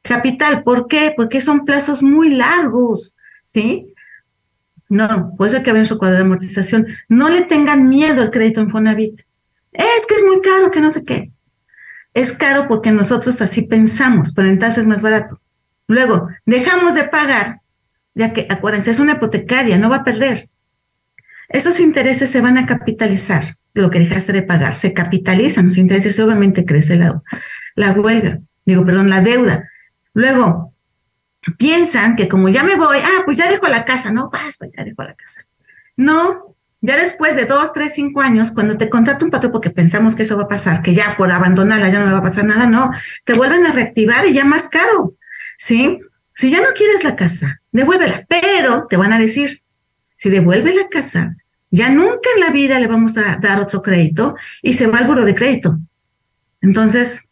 capital. 0.02 0.62
¿Por 0.62 0.88
qué? 0.88 1.14
Porque 1.16 1.40
son 1.40 1.64
plazos 1.64 2.02
muy 2.02 2.34
largos, 2.34 3.14
¿sí? 3.44 3.91
No, 4.92 5.34
puede 5.38 5.52
ser 5.52 5.62
que 5.62 5.70
en 5.70 5.86
su 5.86 5.96
cuadro 5.96 6.18
de 6.18 6.24
amortización. 6.24 6.86
No 7.08 7.30
le 7.30 7.40
tengan 7.40 7.88
miedo 7.88 8.20
al 8.20 8.30
crédito 8.30 8.60
en 8.60 8.68
Fonavit. 8.68 9.20
Es 9.72 10.06
que 10.06 10.16
es 10.16 10.22
muy 10.22 10.42
caro, 10.42 10.70
que 10.70 10.82
no 10.82 10.90
sé 10.90 11.02
qué. 11.02 11.30
Es 12.12 12.34
caro 12.34 12.68
porque 12.68 12.90
nosotros 12.90 13.40
así 13.40 13.62
pensamos, 13.62 14.34
pero 14.34 14.50
entonces 14.50 14.82
es 14.82 14.86
más 14.86 15.00
barato. 15.00 15.40
Luego, 15.88 16.28
dejamos 16.44 16.94
de 16.94 17.04
pagar, 17.04 17.62
ya 18.14 18.34
que 18.34 18.46
acuérdense, 18.50 18.90
es 18.90 18.98
una 18.98 19.14
hipotecaria, 19.14 19.78
no 19.78 19.88
va 19.88 19.96
a 19.96 20.04
perder. 20.04 20.50
Esos 21.48 21.80
intereses 21.80 22.28
se 22.28 22.42
van 22.42 22.58
a 22.58 22.66
capitalizar, 22.66 23.44
lo 23.72 23.88
que 23.88 23.98
dejaste 23.98 24.34
de 24.34 24.42
pagar, 24.42 24.74
se 24.74 24.92
capitalizan 24.92 25.64
los 25.64 25.78
intereses 25.78 26.20
obviamente 26.20 26.66
crece 26.66 26.96
la, 26.96 27.22
la 27.76 27.92
huelga, 27.92 28.40
digo, 28.66 28.84
perdón, 28.84 29.08
la 29.08 29.22
deuda. 29.22 29.70
Luego, 30.12 30.71
piensan 31.58 32.16
que 32.16 32.28
como 32.28 32.48
ya 32.48 32.62
me 32.62 32.76
voy, 32.76 32.98
ah, 32.98 33.22
pues 33.24 33.36
ya 33.36 33.50
dejo 33.50 33.68
la 33.68 33.84
casa, 33.84 34.12
no, 34.12 34.30
pues, 34.30 34.56
pues 34.58 34.70
ya 34.76 34.84
dejo 34.84 35.02
la 35.02 35.14
casa. 35.14 35.46
No, 35.96 36.56
ya 36.80 36.96
después 36.96 37.36
de 37.36 37.44
dos, 37.44 37.72
tres, 37.72 37.94
cinco 37.94 38.20
años, 38.20 38.52
cuando 38.52 38.76
te 38.76 38.90
contrata 38.90 39.24
un 39.24 39.30
patrón 39.30 39.52
porque 39.52 39.70
pensamos 39.70 40.14
que 40.14 40.24
eso 40.24 40.36
va 40.36 40.44
a 40.44 40.48
pasar, 40.48 40.82
que 40.82 40.94
ya 40.94 41.16
por 41.16 41.30
abandonarla 41.30 41.88
ya 41.90 42.00
no 42.00 42.06
me 42.06 42.12
va 42.12 42.18
a 42.18 42.22
pasar 42.22 42.44
nada, 42.44 42.66
no, 42.66 42.90
te 43.24 43.34
vuelven 43.34 43.66
a 43.66 43.72
reactivar 43.72 44.26
y 44.26 44.32
ya 44.32 44.44
más 44.44 44.68
caro, 44.68 45.14
¿sí? 45.58 46.00
Si 46.34 46.50
ya 46.50 46.60
no 46.60 46.68
quieres 46.74 47.04
la 47.04 47.14
casa, 47.14 47.60
devuélvela, 47.70 48.26
pero 48.28 48.86
te 48.88 48.96
van 48.96 49.12
a 49.12 49.18
decir, 49.18 49.60
si 50.14 50.30
devuelve 50.30 50.74
la 50.74 50.88
casa, 50.88 51.36
ya 51.70 51.88
nunca 51.88 52.28
en 52.34 52.40
la 52.40 52.50
vida 52.50 52.78
le 52.80 52.86
vamos 52.86 53.16
a 53.16 53.36
dar 53.36 53.60
otro 53.60 53.80
crédito 53.80 54.34
y 54.60 54.74
se 54.74 54.86
va 54.86 54.98
al 54.98 55.06
buro 55.06 55.24
de 55.24 55.34
crédito. 55.34 55.78
Entonces, 56.60 57.28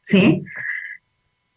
¿sí? 0.00 0.44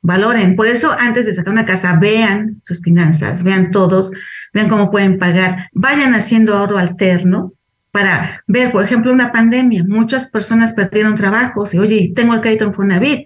Valoren. 0.02 0.56
Por 0.56 0.68
eso, 0.68 0.92
antes 0.98 1.26
de 1.26 1.34
sacar 1.34 1.52
una 1.52 1.66
casa, 1.66 1.98
vean 2.00 2.62
sus 2.64 2.82
finanzas, 2.82 3.44
vean 3.44 3.72
todos, 3.72 4.12
vean 4.54 4.70
cómo 4.70 4.92
pueden 4.92 5.18
pagar, 5.18 5.70
vayan 5.74 6.16
haciendo 6.16 6.56
ahorro 6.56 6.78
alterno 6.78 7.54
para 7.92 8.44
ver, 8.48 8.72
por 8.72 8.84
ejemplo, 8.84 9.12
una 9.12 9.32
pandemia. 9.32 9.84
Muchas 9.88 10.28
personas 10.28 10.74
perdieron 10.74 11.16
trabajos 11.16 11.74
y, 11.74 11.80
oye, 11.80 12.12
tengo 12.16 12.34
el 12.34 12.42
crédito 12.42 12.66
en 12.66 12.74
Fonavit, 12.74 13.26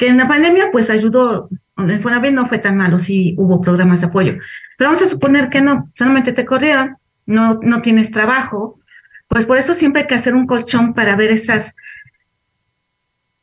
que 0.00 0.08
en 0.08 0.16
la 0.16 0.26
pandemia 0.26 0.70
pues 0.72 0.88
ayudó, 0.88 1.50
en 1.76 2.00
Fonavit 2.00 2.32
no 2.32 2.48
fue 2.48 2.58
tan 2.58 2.76
malo, 2.76 2.98
sí 2.98 3.34
hubo 3.36 3.60
programas 3.60 4.00
de 4.00 4.06
apoyo, 4.06 4.38
pero 4.78 4.90
vamos 4.90 5.04
a 5.04 5.08
suponer 5.08 5.50
que 5.50 5.60
no, 5.60 5.90
solamente 5.94 6.32
te 6.32 6.46
corrieron, 6.46 6.96
no, 7.26 7.60
no 7.62 7.82
tienes 7.82 8.10
trabajo, 8.10 8.80
pues 9.28 9.44
por 9.44 9.58
eso 9.58 9.74
siempre 9.74 10.02
hay 10.02 10.08
que 10.08 10.14
hacer 10.14 10.34
un 10.34 10.46
colchón 10.46 10.94
para 10.94 11.16
ver 11.16 11.30
esas, 11.30 11.76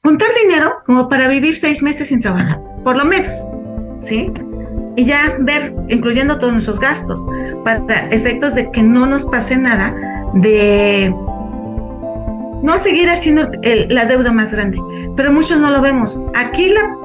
juntar 0.07 0.29
dinero 0.41 0.77
como 0.85 1.09
para 1.09 1.27
vivir 1.27 1.53
seis 1.53 1.83
meses 1.83 2.07
sin 2.07 2.21
trabajar, 2.21 2.61
por 2.85 2.95
lo 2.95 3.03
menos, 3.03 3.33
¿sí? 3.99 4.31
Y 4.95 5.03
ya 5.03 5.35
ver, 5.37 5.75
incluyendo 5.89 6.37
todos 6.37 6.53
nuestros 6.53 6.79
gastos, 6.79 7.27
para 7.65 8.07
efectos 8.11 8.55
de 8.55 8.71
que 8.71 8.83
no 8.83 9.05
nos 9.05 9.25
pase 9.25 9.57
nada 9.57 9.93
de 10.33 11.13
no 12.63 12.77
seguir 12.77 13.09
haciendo 13.09 13.51
la 13.89 14.05
deuda 14.05 14.31
más 14.31 14.53
grande. 14.53 14.79
Pero 15.17 15.33
muchos 15.33 15.57
no 15.59 15.71
lo 15.71 15.81
vemos. 15.81 16.21
Aquí 16.35 16.69
la, 16.69 16.95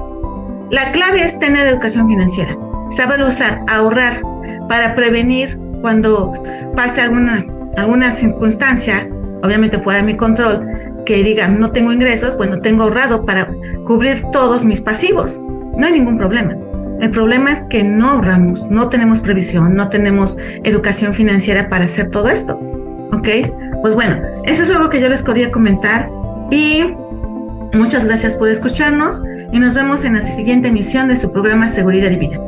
la 0.71 0.93
clave 0.93 1.25
es 1.25 1.37
tener 1.39 1.67
educación 1.67 2.07
financiera, 2.07 2.57
saber 2.89 3.21
usar, 3.21 3.65
ahorrar 3.67 4.13
para 4.69 4.95
prevenir 4.95 5.59
cuando 5.81 6.31
pase 6.73 7.01
alguna, 7.01 7.45
alguna 7.75 8.13
circunstancia, 8.13 9.09
obviamente 9.43 9.77
fuera 9.79 9.99
de 9.99 10.05
mi 10.05 10.15
control, 10.15 10.65
que 11.05 11.23
diga 11.23 11.47
no 11.47 11.71
tengo 11.71 11.91
ingresos, 11.91 12.37
bueno, 12.37 12.59
tengo 12.61 12.83
ahorrado 12.83 13.25
para 13.25 13.51
cubrir 13.85 14.21
todos 14.31 14.65
mis 14.65 14.81
pasivos. 14.81 15.41
No 15.77 15.85
hay 15.85 15.93
ningún 15.93 16.17
problema. 16.17 16.55
El 16.99 17.09
problema 17.09 17.51
es 17.51 17.61
que 17.69 17.83
no 17.83 18.11
ahorramos, 18.11 18.69
no 18.69 18.89
tenemos 18.89 19.21
previsión, 19.21 19.75
no 19.75 19.89
tenemos 19.89 20.37
educación 20.63 21.13
financiera 21.13 21.67
para 21.67 21.85
hacer 21.85 22.09
todo 22.09 22.29
esto. 22.29 22.59
¿Ok? 23.11 23.27
Pues 23.81 23.95
bueno, 23.95 24.21
eso 24.45 24.63
es 24.63 24.69
algo 24.69 24.89
que 24.89 25.01
yo 25.01 25.09
les 25.09 25.23
quería 25.23 25.51
comentar 25.51 26.09
y 26.49 26.83
muchas 27.73 28.05
gracias 28.05 28.35
por 28.35 28.49
escucharnos 28.49 29.23
y 29.51 29.59
nos 29.59 29.73
vemos 29.73 30.05
en 30.05 30.13
la 30.13 30.21
siguiente 30.21 30.69
emisión 30.69 31.07
de 31.09 31.17
su 31.17 31.31
programa 31.31 31.67
Seguridad 31.67 32.11
y 32.11 32.17
Vida. 32.17 32.39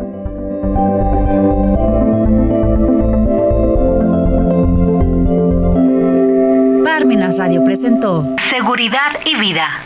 Radio 6.98 7.62
presentó 7.66 8.26
Seguridad 8.38 9.20
y 9.26 9.36
Vida 9.36 9.85